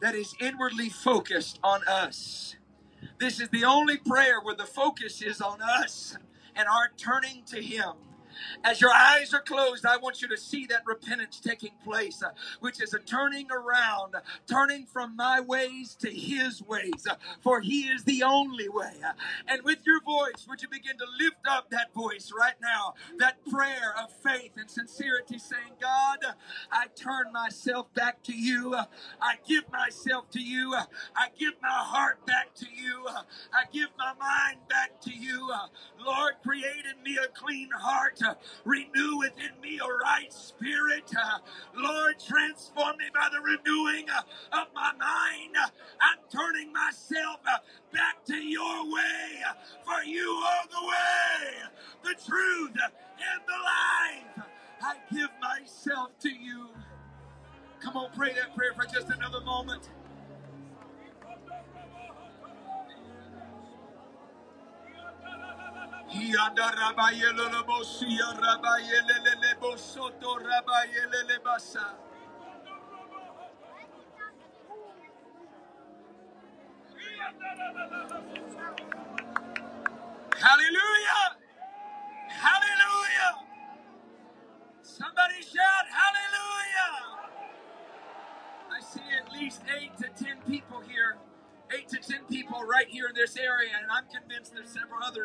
that 0.00 0.14
is 0.14 0.34
inwardly 0.40 0.88
focused 0.88 1.58
on 1.64 1.80
us. 1.88 2.56
This 3.18 3.40
is 3.40 3.48
the 3.50 3.64
only 3.64 3.98
prayer 3.98 4.40
where 4.42 4.56
the 4.56 4.64
focus 4.66 5.22
is 5.22 5.40
on 5.40 5.60
us 5.62 6.16
and 6.56 6.68
our 6.68 6.90
turning 6.96 7.44
to 7.46 7.62
Him. 7.62 7.94
As 8.64 8.80
your 8.80 8.92
eyes 8.92 9.34
are 9.34 9.42
closed, 9.42 9.86
I 9.86 9.98
want 9.98 10.22
you 10.22 10.28
to 10.28 10.38
see 10.38 10.66
that 10.68 10.82
repentance 10.86 11.40
taking 11.40 11.72
place, 11.84 12.22
uh, 12.22 12.30
which 12.60 12.82
is 12.82 12.94
a 12.94 13.00
turning 13.00 13.48
around, 13.50 14.14
turning 14.48 14.86
from 14.86 15.16
my 15.16 15.40
ways 15.40 15.96
to 16.00 16.10
his 16.10 16.62
ways, 16.62 17.06
uh, 17.10 17.16
for 17.42 17.60
he 17.60 17.82
is 17.82 18.04
the 18.04 18.22
only 18.24 18.68
way. 18.68 18.94
Uh, 19.06 19.12
and 19.48 19.62
with 19.64 19.80
your 19.86 20.02
voice, 20.02 20.46
would 20.48 20.62
you 20.62 20.68
begin 20.68 20.98
to 20.98 21.06
lift 21.20 21.46
up 21.48 21.70
that 21.70 21.94
voice 21.94 22.32
right 22.38 22.56
now, 22.62 22.94
that 23.18 23.44
prayer 23.46 23.94
of 24.02 24.12
faith 24.12 24.52
and 24.56 24.70
sincerity, 24.70 25.38
saying, 25.38 25.74
God, 25.80 26.18
I 26.72 26.86
turn 26.96 27.32
myself 27.32 27.92
back 27.94 28.22
to 28.24 28.34
you. 28.34 28.74
I 29.20 29.36
give 29.48 29.64
myself 29.72 30.30
to 30.32 30.40
you. 30.40 30.74
I 30.74 31.28
give 31.38 31.54
my 31.62 31.68
heart 31.70 32.26
back 32.26 32.54
to 32.56 32.66
you. 32.74 33.06
I 33.52 33.64
give 33.72 33.88
my 33.98 34.14
mind 34.20 34.58
back 34.68 35.00
to 35.02 35.12
you. 35.14 35.50
Lord, 36.04 36.34
create 36.44 36.84
in 36.86 37.02
me 37.04 37.18
a 37.22 37.28
clean 37.28 37.70
heart 37.76 38.20
Renew 38.64 39.18
within 39.18 39.52
me 39.62 39.80
a 39.80 39.88
right 40.04 40.32
spirit. 40.32 41.04
Uh, 41.16 41.38
Lord, 41.76 42.16
transform 42.20 42.98
me 42.98 43.06
by 43.14 43.28
the 43.32 43.40
renewing 43.40 44.06
uh, 44.10 44.22
of 44.60 44.68
my 44.74 44.92
mind. 44.98 45.56
I'm 46.00 46.18
turning 46.32 46.72
myself 46.72 47.40
uh, 47.46 47.58
back 47.92 48.24
to 48.26 48.36
your 48.36 48.84
way, 48.92 49.42
for 49.84 50.04
you 50.04 50.30
are 50.30 50.68
the 50.70 50.86
way, 50.88 51.54
the 52.04 52.22
truth, 52.24 52.72
and 52.76 53.42
the 53.46 53.60
life. 53.64 54.48
I 54.82 54.96
give 55.14 55.30
myself 55.42 56.10
to 56.20 56.30
you. 56.30 56.68
Come 57.82 57.96
on, 57.96 58.10
pray 58.16 58.32
that 58.34 58.54
prayer 58.56 58.63
Yanda 66.44 66.70
rabayele 66.72 67.50
le 67.52 67.62
bosia 67.66 68.26
rabayele 68.42 69.16
le 69.24 69.34
le 69.42 69.54
bosoto 69.60 70.36
rabayele 70.38 71.28
le 71.28 71.38
basa. 71.44 71.96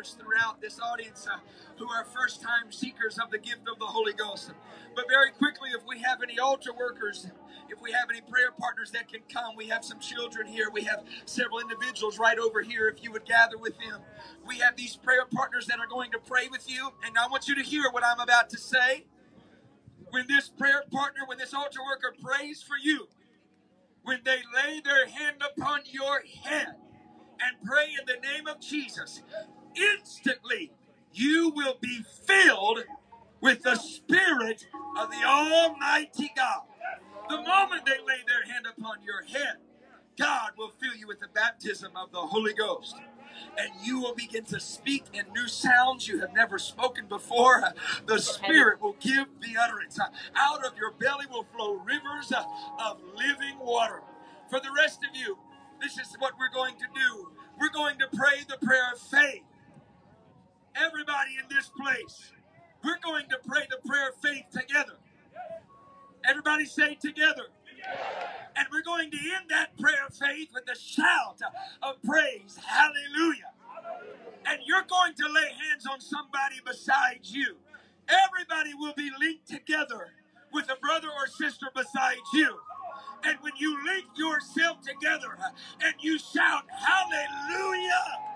Others 0.00 0.16
throughout 0.18 0.60
this 0.60 0.80
audience 0.80 1.26
uh, 1.30 1.36
who 1.76 1.88
are 1.90 2.04
first 2.04 2.40
time 2.40 2.70
seekers 2.72 3.18
of 3.18 3.30
the 3.30 3.38
gift 3.38 3.68
of 3.70 3.78
the 3.78 3.84
Holy 3.84 4.12
Ghost. 4.12 4.52
But 4.94 5.06
very 5.08 5.30
quickly, 5.30 5.70
if 5.70 5.82
we 5.86 6.00
have 6.00 6.22
any 6.22 6.38
altar 6.38 6.72
workers, 6.72 7.26
if 7.68 7.80
we 7.82 7.92
have 7.92 8.08
any 8.10 8.22
prayer 8.22 8.50
partners 8.58 8.90
that 8.92 9.08
can 9.08 9.20
come, 9.32 9.56
we 9.56 9.68
have 9.68 9.84
some 9.84 10.00
children 10.00 10.46
here, 10.46 10.70
we 10.72 10.84
have 10.84 11.04
several 11.26 11.60
individuals 11.60 12.18
right 12.18 12.38
over 12.38 12.62
here. 12.62 12.88
If 12.88 13.02
you 13.04 13.12
would 13.12 13.26
gather 13.26 13.58
with 13.58 13.74
them, 13.78 14.00
we 14.46 14.58
have 14.58 14.76
these 14.76 14.96
prayer 14.96 15.26
partners 15.30 15.66
that 15.66 15.78
are 15.78 15.86
going 15.86 16.10
to 16.12 16.18
pray 16.18 16.48
with 16.50 16.70
you, 16.70 16.90
and 17.04 17.16
I 17.18 17.26
want 17.28 17.46
you 17.46 17.54
to 17.56 17.62
hear 17.62 17.84
what 17.90 18.04
I'm 18.04 18.20
about 18.20 18.48
to 18.50 18.58
say. 18.58 19.04
When 20.10 20.26
this 20.26 20.48
prayer 20.48 20.82
partner, 20.90 21.22
when 21.26 21.38
this 21.38 21.54
altar 21.54 21.80
worker 21.84 22.14
prays 22.22 22.62
for 22.62 22.76
you, 22.82 23.08
when 24.02 24.20
they 24.24 24.38
lay 24.54 24.80
their 24.80 25.06
hand 25.06 25.42
upon 25.56 25.80
your 25.84 26.22
head 26.42 26.74
and 27.40 27.56
pray 27.64 27.86
in 27.98 28.06
the 28.06 28.26
name 28.26 28.46
of 28.46 28.60
Jesus, 28.60 29.22
instantly 29.76 30.72
you 31.12 31.52
will 31.54 31.76
be 31.80 32.02
filled 32.26 32.80
with 33.40 33.62
the 33.62 33.76
Spirit 33.76 34.66
of 34.98 35.10
the 35.10 35.24
Almighty 35.24 36.32
God. 36.36 36.62
The 37.28 37.36
moment 37.38 37.86
they 37.86 37.98
lay 37.98 38.20
their 38.26 38.52
hand 38.52 38.66
upon 38.66 39.02
your 39.02 39.22
head, 39.22 39.56
God 40.18 40.52
will 40.58 40.72
fill 40.80 40.94
you 40.94 41.06
with 41.06 41.20
the 41.20 41.28
baptism 41.28 41.92
of 41.96 42.12
the 42.12 42.20
Holy 42.20 42.52
Ghost 42.54 42.96
and 43.58 43.70
you 43.82 44.00
will 44.00 44.14
begin 44.14 44.44
to 44.44 44.60
speak 44.60 45.04
in 45.12 45.24
new 45.34 45.48
sounds 45.48 46.08
you 46.08 46.20
have 46.20 46.32
never 46.34 46.58
spoken 46.58 47.06
before. 47.08 47.62
The 48.06 48.18
Spirit 48.18 48.80
will 48.80 48.96
give 49.00 49.26
the 49.40 49.56
utterance. 49.60 49.98
Out 50.36 50.64
of 50.64 50.76
your 50.76 50.92
belly 50.92 51.26
will 51.30 51.46
flow 51.54 51.74
rivers 51.74 52.32
of 52.32 52.98
living 53.16 53.58
water. 53.60 54.02
For 54.48 54.60
the 54.60 54.70
rest 54.76 55.00
of 55.08 55.16
you, 55.16 55.38
this 55.80 55.98
is 55.98 56.14
what 56.18 56.34
we're 56.38 56.52
going 56.52 56.74
to 56.76 56.86
do. 56.94 57.30
We're 57.58 57.70
going 57.70 57.98
to 57.98 58.08
pray 58.14 58.42
the 58.48 58.64
prayer 58.64 58.92
of 58.92 59.00
faith. 59.00 59.42
Everybody 60.76 61.32
in 61.42 61.54
this 61.54 61.70
place, 61.70 62.32
we're 62.84 63.00
going 63.02 63.26
to 63.30 63.38
pray 63.46 63.62
the 63.70 63.78
prayer 63.88 64.10
of 64.10 64.16
faith 64.22 64.46
together. 64.52 64.94
Everybody 66.28 66.66
say 66.66 66.96
together. 66.96 67.46
And 68.56 68.66
we're 68.72 68.82
going 68.82 69.10
to 69.10 69.18
end 69.18 69.50
that 69.50 69.78
prayer 69.78 70.06
of 70.06 70.14
faith 70.14 70.48
with 70.54 70.64
a 70.70 70.78
shout 70.78 71.40
of 71.82 72.02
praise. 72.02 72.58
Hallelujah. 72.66 73.52
And 74.46 74.60
you're 74.66 74.86
going 74.88 75.14
to 75.14 75.26
lay 75.32 75.50
hands 75.70 75.86
on 75.90 76.00
somebody 76.00 76.56
beside 76.66 77.20
you. 77.24 77.56
Everybody 78.08 78.74
will 78.74 78.94
be 78.96 79.10
linked 79.20 79.48
together 79.48 80.08
with 80.52 80.70
a 80.70 80.76
brother 80.80 81.08
or 81.08 81.26
sister 81.28 81.68
beside 81.74 82.18
you. 82.34 82.58
And 83.24 83.38
when 83.42 83.52
you 83.58 83.76
link 83.86 84.06
yourself 84.16 84.78
together 84.82 85.38
and 85.82 85.94
you 86.00 86.18
shout, 86.18 86.64
Hallelujah, 86.70 88.29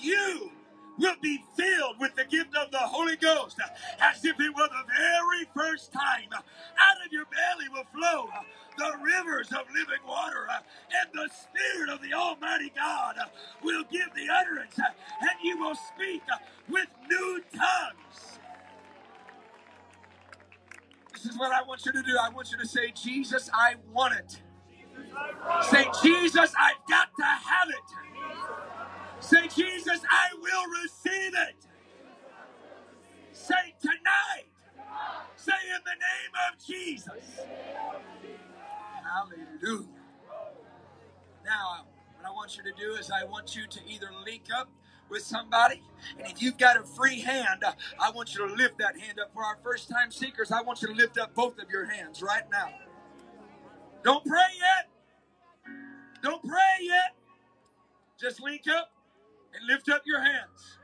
you 0.00 0.52
will 0.98 1.16
be 1.22 1.40
filled 1.56 1.96
with 2.00 2.14
the 2.16 2.24
gift 2.24 2.56
of 2.56 2.70
the 2.70 2.78
Holy 2.78 3.16
Ghost 3.16 3.58
as 4.00 4.24
if 4.24 4.40
it 4.40 4.54
were 4.56 4.68
the 4.68 4.84
very 4.88 5.46
first 5.54 5.92
time. 5.92 6.30
Out 6.32 7.06
of 7.06 7.12
your 7.12 7.26
belly 7.26 7.68
will 7.72 7.84
flow 7.94 8.28
the 8.78 8.92
rivers 9.02 9.48
of 9.52 9.66
living 9.74 10.04
water, 10.06 10.48
and 10.50 11.10
the 11.12 11.28
Spirit 11.34 11.90
of 11.90 12.02
the 12.02 12.14
Almighty 12.14 12.72
God 12.76 13.16
will 13.62 13.84
give 13.90 14.08
the 14.16 14.28
utterance, 14.32 14.78
and 14.78 15.30
you 15.42 15.58
will 15.58 15.74
speak 15.76 16.22
with 16.68 16.86
new 17.10 17.42
tongues. 17.52 18.38
This 21.12 21.26
is 21.26 21.38
what 21.38 21.52
I 21.52 21.62
want 21.62 21.84
you 21.86 21.92
to 21.92 22.02
do. 22.02 22.16
I 22.20 22.30
want 22.30 22.52
you 22.52 22.58
to 22.58 22.66
say, 22.66 22.92
Jesus, 22.92 23.50
I 23.54 23.74
want 23.92 24.14
it. 24.14 24.40
Say, 25.70 25.86
Jesus, 26.02 26.54
I've 26.58 26.88
got 26.88 27.08
to 27.18 27.24
have 27.24 27.68
it. 27.70 28.16
Say, 29.28 29.48
Jesus, 29.48 30.00
I 30.10 30.28
will 30.40 30.66
receive 30.82 31.34
it. 31.34 31.56
Say, 33.32 33.74
tonight. 33.80 34.46
Say, 35.36 35.52
in 35.74 35.82
the 35.84 35.92
name 35.92 36.34
of 36.48 36.64
Jesus. 36.66 37.46
Hallelujah. 38.90 39.86
Now, 41.44 41.86
what 42.16 42.26
I 42.26 42.32
want 42.32 42.56
you 42.56 42.62
to 42.64 42.72
do 42.78 42.94
is 42.96 43.10
I 43.10 43.24
want 43.24 43.56
you 43.56 43.66
to 43.68 43.80
either 43.88 44.10
link 44.26 44.44
up 44.56 44.70
with 45.10 45.22
somebody, 45.22 45.82
and 46.18 46.26
if 46.30 46.42
you've 46.42 46.58
got 46.58 46.76
a 46.78 46.84
free 46.84 47.20
hand, 47.20 47.64
I 48.00 48.10
want 48.12 48.34
you 48.34 48.46
to 48.48 48.54
lift 48.54 48.78
that 48.78 48.98
hand 48.98 49.20
up. 49.20 49.32
For 49.34 49.44
our 49.44 49.58
first 49.62 49.88
time 49.90 50.10
seekers, 50.12 50.52
I 50.52 50.62
want 50.62 50.82
you 50.82 50.88
to 50.88 50.94
lift 50.94 51.18
up 51.18 51.34
both 51.34 51.58
of 51.58 51.70
your 51.70 51.86
hands 51.86 52.22
right 52.22 52.44
now. 52.52 52.68
Don't 54.04 54.24
pray 54.26 54.40
yet. 54.58 54.88
Don't 56.22 56.42
pray 56.42 56.78
yet. 56.82 57.16
Just 58.20 58.42
link 58.42 58.62
up 58.68 58.90
and 59.54 59.66
lift 59.66 59.88
up 59.88 60.02
your 60.06 60.20
hands. 60.20 60.78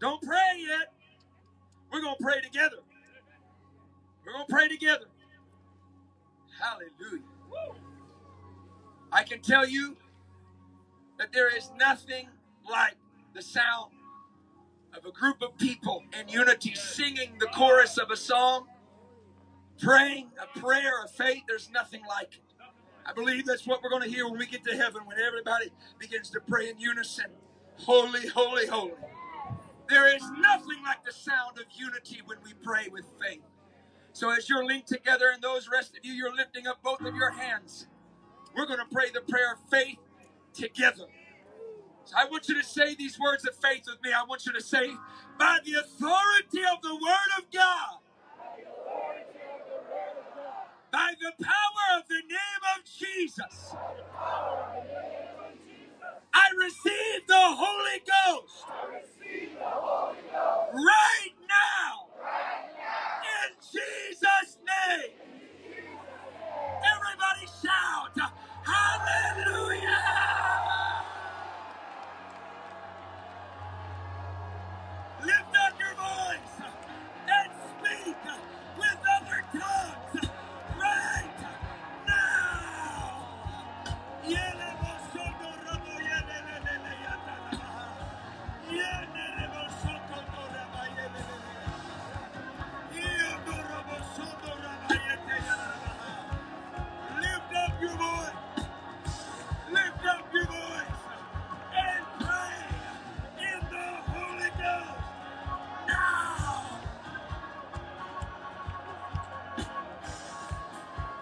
Don't 0.00 0.22
pray 0.22 0.38
yet. 0.58 0.92
We're 1.92 2.00
going 2.00 2.16
to 2.16 2.22
pray 2.22 2.40
together. 2.40 2.78
We're 4.24 4.32
going 4.32 4.46
to 4.46 4.52
pray 4.52 4.68
together. 4.68 5.06
Hallelujah. 6.60 7.24
I 9.12 9.22
can 9.22 9.40
tell 9.40 9.66
you 9.66 9.96
that 11.18 11.32
there 11.32 11.54
is 11.56 11.70
nothing 11.78 12.28
like 12.68 12.96
the 13.34 13.42
sound 13.42 13.92
of 14.96 15.04
a 15.06 15.12
group 15.12 15.42
of 15.42 15.56
people 15.58 16.02
in 16.18 16.28
unity 16.28 16.74
singing 16.74 17.36
the 17.38 17.46
chorus 17.46 17.98
of 17.98 18.10
a 18.10 18.16
song, 18.16 18.66
praying 19.80 20.30
a 20.40 20.58
prayer 20.58 21.02
of 21.02 21.10
faith. 21.10 21.42
There's 21.48 21.70
nothing 21.70 22.02
like 22.08 22.34
it. 22.34 22.43
I 23.06 23.12
believe 23.12 23.46
that's 23.46 23.66
what 23.66 23.82
we're 23.82 23.90
going 23.90 24.02
to 24.02 24.08
hear 24.08 24.26
when 24.28 24.38
we 24.38 24.46
get 24.46 24.64
to 24.64 24.76
heaven, 24.76 25.02
when 25.04 25.18
everybody 25.18 25.70
begins 25.98 26.30
to 26.30 26.40
pray 26.40 26.68
in 26.70 26.78
unison. 26.78 27.26
Holy, 27.80 28.28
holy, 28.28 28.66
holy. 28.66 28.92
There 29.88 30.14
is 30.14 30.22
nothing 30.38 30.82
like 30.84 31.04
the 31.04 31.12
sound 31.12 31.58
of 31.58 31.64
unity 31.74 32.20
when 32.24 32.38
we 32.42 32.54
pray 32.54 32.88
with 32.90 33.04
faith. 33.20 33.42
So 34.12 34.30
as 34.30 34.48
you're 34.48 34.64
linked 34.64 34.88
together 34.88 35.30
and 35.32 35.42
those 35.42 35.68
rest 35.70 35.96
of 35.96 36.04
you, 36.04 36.12
you're 36.12 36.34
lifting 36.34 36.66
up 36.66 36.82
both 36.82 37.00
of 37.00 37.14
your 37.14 37.32
hands. 37.32 37.86
We're 38.56 38.66
going 38.66 38.78
to 38.78 38.86
pray 38.90 39.10
the 39.12 39.20
prayer 39.20 39.52
of 39.52 39.58
faith 39.70 39.98
together. 40.54 41.06
So 42.04 42.14
I 42.16 42.26
want 42.26 42.48
you 42.48 42.54
to 42.60 42.66
say 42.66 42.94
these 42.94 43.18
words 43.18 43.46
of 43.46 43.56
faith 43.56 43.84
with 43.86 44.02
me. 44.02 44.12
I 44.12 44.24
want 44.24 44.46
you 44.46 44.52
to 44.52 44.60
say, 44.60 44.90
by 45.38 45.58
the 45.64 45.74
authority 45.80 46.62
of 46.72 46.82
the 46.82 46.94
Word 46.94 47.30
of 47.38 47.50
God, 47.52 47.98
by 50.92 51.14
the 51.20 51.44
power 51.44 51.98
of 51.98 52.06
the 52.08 52.14
name 52.14 52.62
of 52.76 52.84
Jesus, 53.24 53.76
I 56.34 56.46
receive 56.58 57.26
the 57.28 57.34
Holy 57.36 58.00